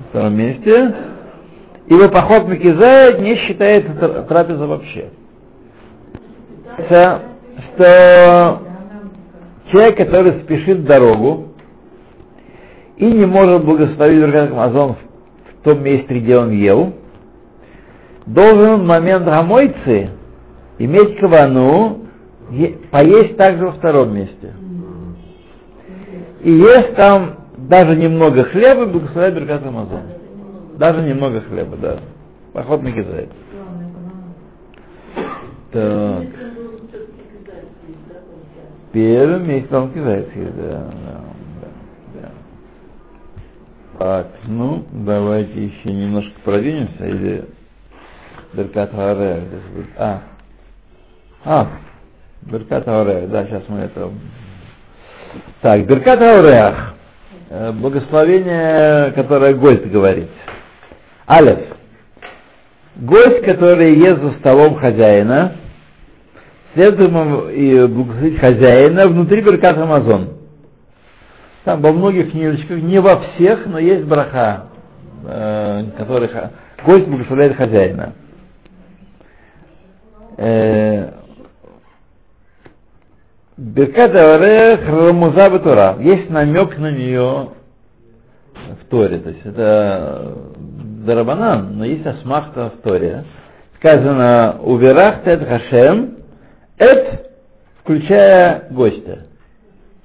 В 0.00 0.08
втором 0.10 0.34
месте. 0.34 0.94
Ибо 1.86 2.08
поход 2.08 2.48
на 2.48 2.56
кизает 2.56 3.20
не 3.20 3.36
считается 3.36 3.92
тр- 3.92 4.26
трапеза 4.26 4.66
вообще. 4.66 5.10
Что 7.58 8.62
человек, 9.70 9.96
который 9.96 10.42
спешит 10.42 10.84
дорогу 10.84 11.48
и 12.96 13.06
не 13.10 13.26
может 13.26 13.64
благословить 13.64 14.20
Беркат 14.20 14.50
Амазон 14.52 14.96
в 14.96 15.64
том 15.64 15.82
месте, 15.82 16.18
где 16.18 16.36
он 16.36 16.50
ел, 16.50 16.92
должен 18.26 18.82
в 18.82 18.86
момент 18.86 19.24
гамойцы 19.24 20.10
иметь 20.78 21.18
кавану 21.18 22.06
поесть 22.90 23.36
также 23.36 23.66
во 23.66 23.72
втором 23.72 24.14
месте. 24.14 24.54
И 26.42 26.52
есть 26.52 26.94
там 26.94 27.36
даже 27.56 27.96
немного 27.96 28.44
хлеба, 28.44 28.84
и 28.84 28.92
благословляет 28.92 29.34
Беркат 29.34 29.66
Амазон. 29.66 30.02
Даже 30.76 31.02
немного 31.02 31.40
хлеба, 31.40 31.76
да. 31.76 31.98
Поход 32.52 32.82
на 32.82 32.92
кизает. 32.92 33.30
Так. 35.72 36.45
Первым 38.96 39.50
он 39.72 39.92
кизает, 39.92 40.28
да, 40.34 40.88
да, 41.04 41.20
да, 41.60 41.68
да. 42.14 42.28
Так, 43.98 44.26
ну, 44.46 44.86
давайте 44.90 45.66
еще 45.66 45.92
немножко 45.92 46.32
продвинемся, 46.42 47.06
или 47.06 47.44
Беркат 48.54 48.92
Харе. 48.92 49.42
А, 49.98 50.22
а, 51.44 51.68
Беркат 52.40 52.86
да, 52.86 53.44
сейчас 53.44 53.64
мы 53.68 53.80
это... 53.80 54.12
Так, 55.60 55.86
Беркат 55.86 56.18
Хареах, 56.18 56.94
э, 57.50 57.72
благословение, 57.72 59.12
которое 59.12 59.52
гость 59.52 59.90
говорит. 59.90 60.30
Алеф, 61.28 61.66
гость, 62.94 63.44
который 63.44 63.94
ест 63.98 64.22
за 64.22 64.30
столом 64.38 64.76
хозяина, 64.76 65.52
следует 66.76 67.10
и 67.54 67.86
благословить 67.86 68.38
хозяина 68.38 69.08
внутри 69.08 69.40
Беркат 69.40 69.78
Амазон. 69.78 70.34
Там 71.64 71.80
во 71.80 71.92
многих 71.92 72.30
книжечках, 72.30 72.78
не 72.80 73.00
во 73.00 73.20
всех, 73.20 73.66
но 73.66 73.78
есть 73.78 74.04
браха, 74.04 74.66
э, 75.24 75.84
который 75.96 76.28
ха- 76.28 76.50
гость 76.84 77.08
благословляет 77.08 77.56
хозяина. 77.56 78.12
Э, 80.36 81.10
Беркат 83.56 84.14
Аварех 84.14 84.86
Рамуза. 84.86 85.96
Есть 86.00 86.28
намек 86.28 86.76
на 86.78 86.90
нее 86.90 87.48
в 88.80 88.84
Торе. 88.90 89.18
То 89.18 89.30
есть 89.30 89.46
это 89.46 90.34
Дарабанан, 91.06 91.78
но 91.78 91.86
есть 91.86 92.06
асмахта 92.06 92.70
в 92.70 92.82
Торе. 92.82 93.24
Сказано 93.78 94.58
Уверах 94.62 95.22
Тед 95.24 95.46
Хашем 95.48 96.16
Эт, 96.78 97.30
включая 97.80 98.66
гостя. 98.70 99.26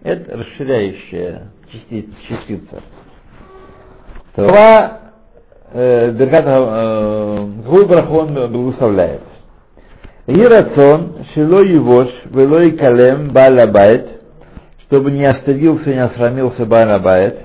Это 0.03 0.37
расширяющая 0.37 1.51
частица. 1.69 2.11
частица. 2.29 2.81
Слова 4.35 4.99
э, 5.73 6.11
Беркат 6.11 6.45
э, 6.47 7.45
Губрахон 7.65 8.51
благословляет. 8.51 9.21
Ирацион, 10.27 11.25
шило 11.33 11.61
евош, 11.61 12.07
вело 12.25 12.61
и 12.61 12.71
калем, 12.71 13.31
балабайт, 13.31 14.21
чтобы 14.83 15.11
не 15.11 15.25
остыдился, 15.25 15.89
не 15.89 16.01
осрамился 16.01 16.65
балабайт, 16.65 17.39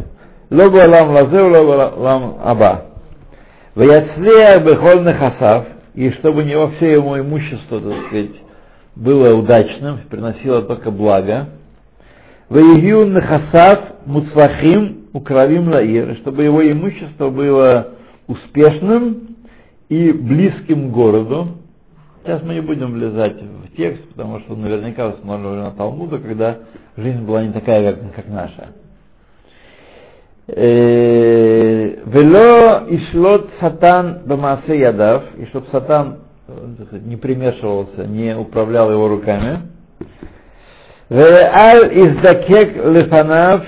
лобо 0.50 0.86
лам 0.86 1.10
лазеу, 1.10 1.48
лобо 1.48 1.94
лам 1.96 2.38
аба. 2.44 2.84
Ваяцлея 3.74 4.60
бехол 4.60 5.00
нехасав, 5.02 5.66
и 5.94 6.10
чтобы 6.12 6.44
не 6.44 6.56
во 6.56 6.68
все 6.72 6.92
ему 6.92 7.18
имущество, 7.18 7.80
так 7.80 8.06
сказать, 8.06 8.45
было 8.96 9.36
удачным, 9.36 10.00
приносило 10.10 10.62
только 10.62 10.90
благо. 10.90 11.50
Ваегию 12.48 13.06
нахасав 13.06 14.06
муцвахим 14.06 15.06
укравим 15.12 15.68
лаир, 15.68 16.16
чтобы 16.16 16.44
его 16.44 16.68
имущество 16.68 17.28
было 17.28 17.88
успешным 18.26 19.36
и 19.88 20.12
близким 20.12 20.90
городу. 20.90 21.48
Сейчас 22.22 22.42
мы 22.42 22.54
не 22.54 22.60
будем 22.60 22.92
влезать 22.92 23.36
в 23.40 23.76
текст, 23.76 24.02
потому 24.10 24.40
что 24.40 24.56
наверняка 24.56 25.08
установлено 25.08 25.64
на 25.64 25.70
Талмуду, 25.72 26.18
когда 26.18 26.58
жизнь 26.96 27.22
была 27.22 27.44
не 27.44 27.52
такая, 27.52 27.92
как, 27.92 28.14
как 28.14 28.28
наша. 28.28 28.68
Э, 30.48 32.02
Вело 32.06 32.86
ишлот 32.88 33.50
сатан 33.60 34.22
бамасе 34.26 34.78
ядав, 34.78 35.24
и 35.36 35.46
чтобы 35.46 35.66
сатан 35.70 36.18
не 36.48 37.16
примешивался, 37.16 38.06
не 38.06 38.36
управлял 38.36 38.90
его 38.90 39.08
руками. 39.08 39.62
Веаль 41.08 41.98
издакек 41.98 42.76
лефанав 42.76 43.64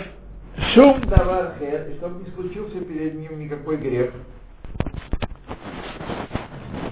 шум 0.74 1.00
давар 1.02 1.54
и 1.60 1.94
чтобы 1.94 2.24
не 2.24 2.30
случился 2.32 2.80
перед 2.80 3.14
ним 3.14 3.38
никакой 3.38 3.76
грех. 3.76 4.10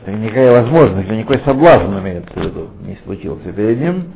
Никакая 0.07 0.53
возможность, 0.53 1.11
никакой 1.11 1.40
соблазн 1.40 1.99
имеется 1.99 2.33
в 2.33 2.37
виду, 2.37 2.68
не 2.83 2.96
случился 3.05 3.53
перед 3.53 3.81
ним. 3.81 4.12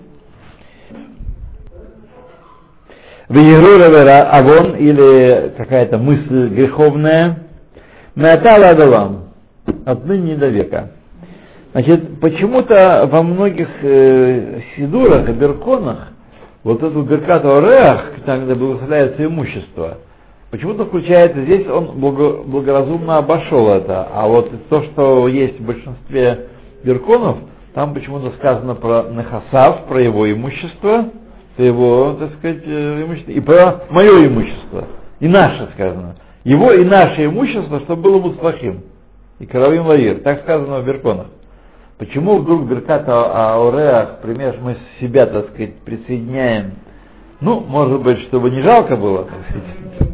Вегерура 3.28 4.28
авон 4.30 4.76
или 4.76 5.52
какая-то 5.56 5.98
мысль 5.98 6.48
греховная. 6.48 7.44
Меатала 8.14 8.70
адалам. 8.70 9.30
Отныне 9.84 10.36
до 10.36 10.48
века. 10.48 10.90
Значит, 11.72 12.18
почему-то 12.20 13.08
во 13.10 13.22
многих 13.22 13.68
э, 13.82 14.60
сидурах 14.76 15.28
и 15.28 15.32
берконах 15.32 16.08
вот 16.64 16.82
эту 16.82 17.02
беркату 17.02 17.54
ореах, 17.54 18.06
там, 18.26 18.44
где 18.44 18.54
благословляется 18.54 19.24
имущество, 19.24 19.98
почему-то 20.50 20.86
включается 20.86 21.42
здесь, 21.42 21.68
он 21.68 22.00
благо, 22.00 22.42
благоразумно 22.42 23.18
обошел 23.18 23.70
это. 23.70 24.08
А 24.12 24.26
вот 24.26 24.50
то, 24.68 24.82
что 24.82 25.28
есть 25.28 25.60
в 25.60 25.64
большинстве 25.64 26.48
берконов, 26.82 27.38
там 27.72 27.94
почему-то 27.94 28.32
сказано 28.36 28.74
про 28.74 29.04
Нехасав, 29.10 29.86
про 29.86 30.02
его 30.02 30.30
имущество, 30.30 31.10
его, 31.56 32.16
так 32.18 32.32
сказать, 32.38 32.62
э, 32.66 33.04
имущество, 33.04 33.30
и 33.30 33.40
про 33.40 33.82
мое 33.90 34.26
имущество, 34.26 34.88
и 35.20 35.28
наше 35.28 35.68
сказано. 35.74 36.16
Его 36.42 36.72
и 36.72 36.84
наше 36.84 37.26
имущество, 37.26 37.78
чтобы 37.80 38.02
было 38.02 38.18
муцлахим, 38.18 38.80
и 39.38 39.46
кровим 39.46 39.86
лаир. 39.86 40.20
Так 40.22 40.40
сказано 40.40 40.80
в 40.80 40.84
Берконах. 40.84 41.26
Почему 42.00 42.38
вдруг 42.38 42.66
Берката 42.66 43.12
Аореах, 43.12 44.20
пример, 44.22 44.56
мы 44.62 44.78
себя, 44.98 45.26
так 45.26 45.50
сказать, 45.50 45.80
присоединяем? 45.80 46.76
Ну, 47.42 47.60
может 47.60 48.02
быть, 48.02 48.20
чтобы 48.22 48.50
не 48.50 48.62
жалко 48.62 48.96
было, 48.96 49.24
так 49.24 49.38
сказать. 49.50 50.10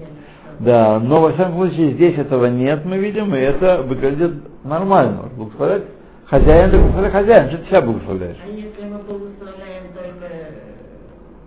Да, 0.59 0.99
но 0.99 1.21
во 1.21 1.33
всяком 1.33 1.55
случае 1.55 1.93
здесь 1.93 2.19
этого 2.19 2.47
нет, 2.47 2.85
мы 2.85 2.99
видим, 2.99 3.33
и 3.37 3.39
это 3.39 3.83
выглядит 3.83 4.33
нормально. 4.65 5.29
Благословлять 5.37 5.85
хозяин, 6.25 6.73
ты 6.73 6.79
благословляй 6.79 7.13
хозяин, 7.13 7.49
что 7.51 7.59
ты 7.59 7.67
себя 7.67 7.81
благословляешь? 7.83 8.37
А 8.45 8.49
если 8.49 8.83
мы 8.83 8.99
благословляем 8.99 9.85
только... 9.95 10.27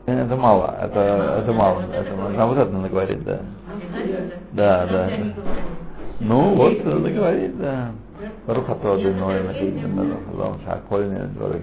Это 0.06 0.36
мало, 0.38 0.74
это, 0.82 1.42
это 1.44 1.52
мало. 1.52 1.84
Это, 1.94 2.38
на 2.38 2.48
вот 2.48 2.58
это 2.58 2.72
надо 2.72 2.88
говорить. 2.88 3.24
Да, 3.26 3.40
да. 4.54 4.88
да. 4.88 5.10
Ну, 6.22 6.56
вот, 6.56 6.86
надо 6.86 7.10
говорить, 7.10 7.60
да. 7.60 7.92
ברוך 8.47 8.71
אתה 8.71 8.93
אדוני 8.93 9.09
אלוהים 9.09 9.97
מלך 9.97 10.17
העולם 10.29 10.53
שהכל 10.65 11.01
נהיה 11.01 11.25
דברים. 11.35 11.63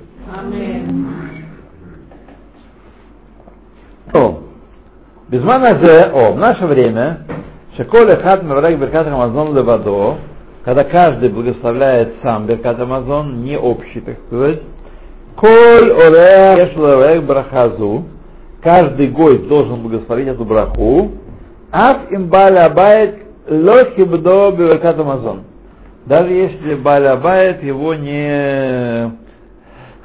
То, 4.12 4.40
בזמן 5.30 5.62
הזה, 5.64 6.12
о, 6.12 6.34
в 6.34 6.38
наше 6.38 6.66
время, 6.66 7.18
шеколь 7.78 8.10
эхат 8.10 8.44
меврак 8.44 8.78
беркат 8.78 9.08
Амазон 9.08 9.56
левадо, 9.56 10.18
когда 10.66 10.84
каждый 10.84 11.30
благословляет 11.30 12.16
сам 12.22 12.46
беркат 12.46 12.80
Амазон, 12.80 13.44
не 13.44 13.58
общий, 13.58 14.02
так 14.02 14.18
сказать, 14.28 14.62
коль 15.36 15.92
орех 15.92 16.76
еш 16.76 17.22
брахазу, 17.24 18.04
каждый 18.62 19.08
гость 19.08 19.48
должен 19.48 19.82
благословить 19.82 20.28
эту 20.28 20.44
браху, 20.44 21.12
аф 21.72 22.12
им 22.12 22.28
баля 22.28 22.66
абайт 22.66 23.16
лохи 23.48 24.04
бдо 24.04 24.52
беркат 24.52 25.00
Амазон 25.00 25.44
даже 26.07 26.33
если 26.33 26.75
Балябайт 26.77 27.63
его 27.65 27.95
не, 27.95 29.11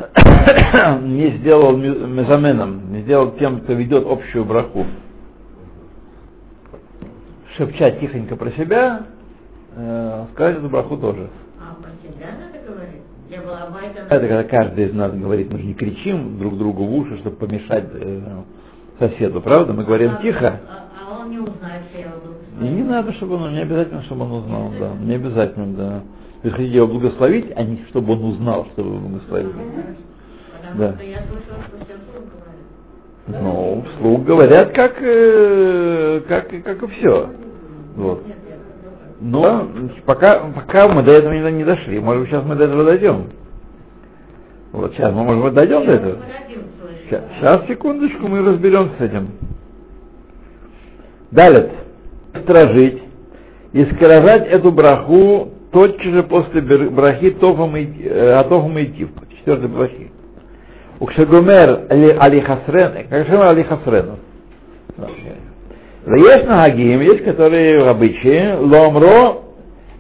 не 1.04 1.38
сделал 1.38 1.78
мезаменом, 1.78 2.92
не 2.92 3.02
сделал 3.02 3.34
тем, 3.34 3.62
кто 3.62 3.74
ведет 3.74 4.06
общую 4.08 4.44
браху. 4.46 4.86
Шепчать 7.56 8.00
тихонько 8.00 8.36
про 8.36 8.50
себя, 8.52 9.04
э, 9.76 10.26
сказать 10.34 10.58
эту 10.58 10.70
браху 10.70 10.98
тоже. 10.98 11.30
А 11.60 11.76
про 11.80 11.92
себя 12.02 12.30
надо 12.40 12.66
говорить? 12.68 13.02
Для 13.30 13.42
Балабайта 13.42 14.02
Это 14.10 14.28
когда 14.28 14.44
каждый 14.44 14.86
из 14.86 14.94
нас 14.94 15.12
говорит, 15.14 15.54
мы 15.54 15.60
же 15.60 15.66
не 15.66 15.76
кричим 15.76 16.40
друг 16.40 16.58
другу 16.58 16.84
в 16.84 16.96
уши, 16.96 17.20
чтобы 17.20 17.36
помешать 17.36 17.86
э, 17.94 18.22
соседу, 18.98 19.40
правда? 19.42 19.74
Мы 19.74 19.84
говорим 19.84 20.14
а, 20.18 20.22
тихо. 20.22 20.62
А, 20.68 20.88
а 21.00 21.20
он 21.20 21.30
не 21.30 21.38
узнает, 21.38 21.84
что 21.92 22.00
я 22.00 22.06
его 22.06 22.41
И 22.62 22.64
не 22.64 22.84
надо, 22.84 23.12
чтобы 23.14 23.36
он, 23.36 23.54
не 23.54 23.62
обязательно, 23.62 24.04
чтобы 24.04 24.26
он 24.26 24.32
узнал, 24.34 24.72
да, 24.80 24.92
не 25.02 25.16
обязательно, 25.16 25.74
да. 25.76 26.04
Вы 26.44 26.52
хотите 26.52 26.76
его 26.76 26.88
благословить, 26.88 27.52
а 27.56 27.64
не 27.64 27.84
чтобы 27.90 28.14
он 28.14 28.24
узнал, 28.24 28.68
что 28.74 28.84
вы 28.84 29.00
благословили. 29.00 29.54
Да. 30.76 30.96
Ну, 33.28 33.84
вслух 33.96 34.24
говорят, 34.24 34.74
как, 34.74 34.96
э, 35.02 36.22
как, 36.28 36.50
как 36.64 36.84
и 36.84 36.88
все. 36.88 37.30
Вот. 37.96 38.24
Но 39.20 39.70
пока, 40.06 40.40
пока 40.50 40.88
мы 40.88 41.04
до 41.04 41.14
этого 41.14 41.32
не, 41.32 41.64
дошли. 41.64 42.00
Может 42.00 42.22
быть, 42.22 42.32
сейчас 42.32 42.44
мы 42.44 42.56
до 42.56 42.66
этого 42.66 42.84
дойдем. 42.84 43.28
Вот 44.72 44.94
сейчас 44.94 45.14
мы, 45.14 45.24
может 45.24 45.44
быть, 45.44 45.54
дойдем 45.54 45.86
до 45.86 45.92
этого. 45.92 46.18
Сейчас, 47.06 47.24
сейчас, 47.38 47.68
секундочку, 47.68 48.28
мы 48.28 48.42
разберемся 48.42 48.94
с 48.98 49.02
этим. 49.02 49.30
Далее. 51.30 51.72
Стражить 52.34 53.02
и 53.74 53.86
скорожать 53.86 54.48
эту 54.48 54.72
браху 54.72 55.50
тотчас 55.72 56.12
же 56.12 56.24
после 56.24 56.62
брахи 56.62 57.32
Тофам 57.32 57.76
и, 57.78 57.88
э, 58.04 58.34
Атофам 58.34 58.78
и 58.78 58.86
Тив, 58.88 59.10
четвертой 59.38 59.70
брахи. 59.70 60.12
Укшагумер 61.00 61.88
алихасрен, 61.90 63.10
же 63.10 63.38
алихасрену. 63.38 64.20
Есть 66.06 66.46
нагагим, 66.46 67.02
есть 67.02 67.24
которые 67.24 67.84
в 67.84 67.92
обычае, 67.92 68.56
ломро 68.56 69.42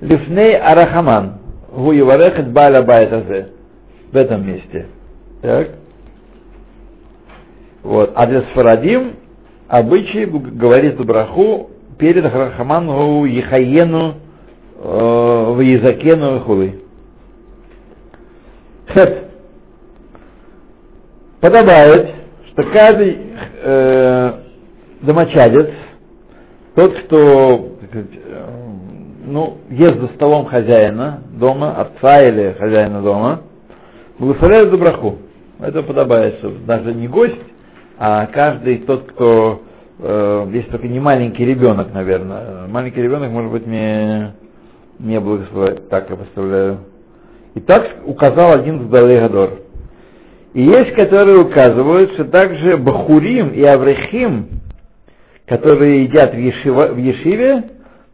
лифней 0.02 0.58
арахаман, 0.58 1.38
гу 1.72 1.92
еварехет 1.92 2.52
баля 2.52 2.84
байтазе, 2.84 3.50
в 4.12 4.16
этом 4.16 4.46
месте. 4.46 4.88
Так. 5.42 5.70
Вот. 7.84 8.12
А 8.16 8.28
для 8.28 8.42
Сфарадим 8.44 9.14
обычай 9.68 10.26
говорит 10.26 10.98
браху 11.04 11.71
перед 12.02 12.26
Рахаману 12.26 13.26
Ехаену 13.26 14.16
в 14.84 15.60
Язакену 15.60 16.40
Хулы. 16.40 16.82
Подобает, 21.40 22.10
что 22.50 22.64
каждый 22.74 23.18
э, 23.64 24.34
домочадец, 25.02 25.70
тот, 26.76 26.94
кто 27.04 27.70
э, 27.94 28.04
ну, 29.26 29.58
ест 29.70 30.00
за 30.00 30.08
столом 30.16 30.46
хозяина 30.46 31.22
дома, 31.34 31.74
отца 31.82 32.24
или 32.28 32.56
хозяина 32.58 33.04
дома, 33.04 33.42
благословляет 34.18 34.72
за 34.72 34.78
браху. 34.78 35.20
Это 35.60 35.84
подобает, 35.84 36.40
что 36.40 36.50
даже 36.66 36.96
не 36.96 37.08
гость, 37.08 37.36
а 38.00 38.26
каждый 38.26 38.80
тот, 38.80 39.04
кто 39.12 39.62
э, 40.02 40.48
есть 40.52 40.70
только 40.70 40.88
не 40.88 41.00
маленький 41.00 41.46
ребенок, 41.46 41.94
наверное. 41.94 42.68
Маленький 42.68 43.02
ребенок, 43.02 43.32
может 43.32 43.52
быть, 43.52 43.68
не, 43.68 44.34
не 45.00 45.20
благословляет, 45.20 45.90
так 45.90 46.10
я 46.10 46.16
представляю. 46.16 46.80
И 47.56 47.60
так 47.60 47.84
указал 48.06 48.60
один 48.60 48.90
Гадор. 48.90 49.60
И 50.54 50.64
есть, 50.64 50.94
которые 50.96 51.42
указывают, 51.42 52.14
что 52.14 52.26
также 52.26 52.78
Бахурим 52.78 53.50
и 53.50 53.64
Аврехим, 53.64 54.62
которые 55.48 56.04
едят 56.04 56.34
в, 56.34 56.38
ешива, 56.38 56.94
в 56.94 56.98
Ешиве, 56.98 57.64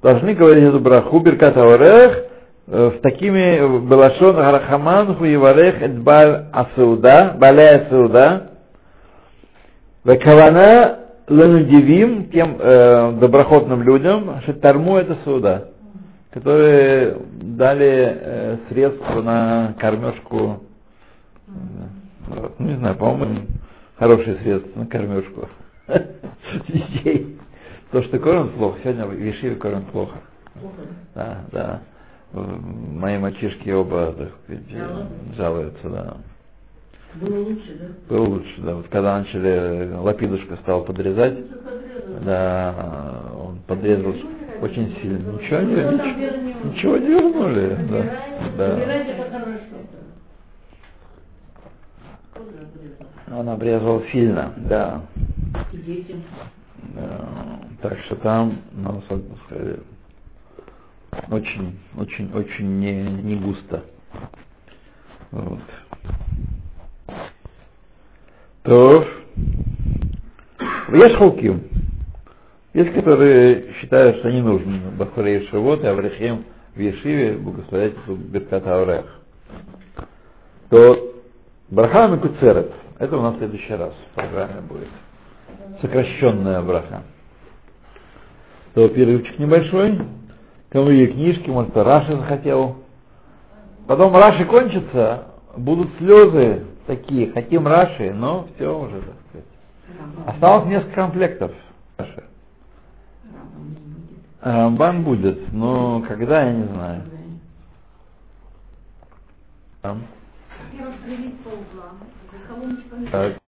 должны 0.01 0.33
говорить 0.33 0.63
эту 0.63 0.79
браху 0.79 1.19
Беркат 1.19 1.59
Аорех 1.61 2.25
э, 2.67 2.91
в 2.95 3.01
такими 3.01 3.79
Балашон 3.87 4.35
Гарахаман 4.35 5.15
Хуеварех 5.15 5.81
Эдбаль 5.81 6.45
Асауда, 6.51 7.35
Баля 7.39 7.85
Асауда, 7.85 8.51
Векавана 10.03 11.06
Ленудивим, 11.27 12.29
тем 12.29 12.57
э, 12.59 13.17
доброходным 13.19 13.83
людям, 13.83 14.41
Шетарму 14.45 14.97
это 14.97 15.17
Сауда, 15.25 15.69
которые 16.31 17.17
дали 17.41 18.17
э, 18.19 18.57
средства 18.69 19.21
на 19.21 19.75
кормежку 19.79 20.61
вот. 22.27 22.59
Ну, 22.59 22.67
не 22.67 22.75
знаю, 22.75 22.95
по-моему, 22.95 23.45
хорошие 23.97 24.37
средства 24.37 24.79
на 24.79 24.85
кормежку. 24.87 25.47
детей. 26.67 27.37
То, 27.91 28.03
что 28.03 28.19
кормят 28.19 28.53
плохо, 28.55 28.79
сегодня 28.83 29.05
в 29.05 29.17
Ешиве 29.17 29.55
кормят 29.55 29.85
плохо. 29.87 30.17
Да, 31.15 31.45
да. 31.51 31.81
Мои 32.33 33.17
мальчишки 33.17 33.69
оба, 33.69 34.11
так 34.11 34.29
сказать, 34.43 34.63
э, 34.71 35.05
жалуются, 35.37 35.89
да. 35.89 36.17
Было 37.19 37.39
лучше, 37.39 37.77
да? 37.79 37.85
Было 38.09 38.25
лучше, 38.27 38.61
да. 38.61 38.75
Вот 38.75 38.87
когда 38.89 39.19
начали, 39.19 39.91
лапидушка 39.93 40.57
стал 40.57 40.83
подрезать, 40.83 41.37
да, 42.23 43.23
он 43.39 43.59
подрезал 43.67 44.13
очень 44.61 44.95
сильно. 45.01 45.17
Ничего 45.17 45.61
не, 45.61 45.75
Ну, 45.75 45.91
ничего, 45.93 46.97
ничего 46.97 46.97
не 46.97 47.07
вернули, 47.07 47.77
да. 47.89 48.03
да. 48.57 48.79
Он 53.35 53.49
обрезал 53.49 54.03
сильно, 54.11 54.53
да. 54.57 55.01
Да. 56.95 57.29
Так 57.81 57.97
что 58.05 58.15
там, 58.17 58.57
ну, 58.73 59.01
сказать, 59.01 59.79
очень, 61.29 61.77
очень, 61.97 62.31
очень 62.33 62.79
не, 62.79 63.03
не 63.03 63.35
густо. 63.35 63.83
Вот. 65.31 65.59
То 68.63 69.07
есть 70.89 71.15
халким. 71.17 71.63
Есть, 72.73 72.93
которые 72.93 73.73
считают, 73.79 74.17
что 74.17 74.31
не 74.31 74.41
нужно 74.41 74.91
Бахурей 74.97 75.47
Шивот 75.47 75.83
и 75.83 75.87
Аврахим 75.87 76.45
в 76.75 76.79
Ешиве 76.79 77.33
благословлять 77.33 77.93
Берката 78.07 78.75
Аурех. 78.75 79.05
То 80.69 81.13
Браха 81.69 82.07
Микуцерет. 82.07 82.71
Это 82.99 83.17
у 83.17 83.21
нас 83.21 83.35
в 83.35 83.37
следующий 83.39 83.73
раз 83.73 83.93
в 84.11 84.15
программе 84.15 84.61
будет. 84.61 84.89
Сокращенная 85.81 86.61
браха. 86.61 87.03
То 88.73 88.87
перерывчик 88.89 89.37
небольшой. 89.39 89.99
Кому 90.69 90.89
и 90.91 91.07
книжки, 91.07 91.49
может, 91.49 91.75
Раши 91.75 92.15
захотел. 92.15 92.77
Потом 93.87 94.13
Раши 94.13 94.45
кончится, 94.45 95.29
будут 95.55 95.89
слезы 95.97 96.66
такие, 96.87 97.31
хотим 97.31 97.67
Раши, 97.67 98.13
но 98.13 98.47
все 98.55 98.79
уже, 98.79 99.01
так 99.01 99.15
сказать. 99.29 99.47
Осталось 100.25 100.65
несколько 100.67 100.95
комплектов 100.95 101.51
Раши. 101.97 102.23
Рамбан 104.41 105.03
будет, 105.03 105.51
но 105.51 106.01
когда, 106.07 106.43
я 106.43 106.53
не 106.53 106.63
знаю. 106.63 107.03
Там. 109.81 110.03
Так. 113.11 113.37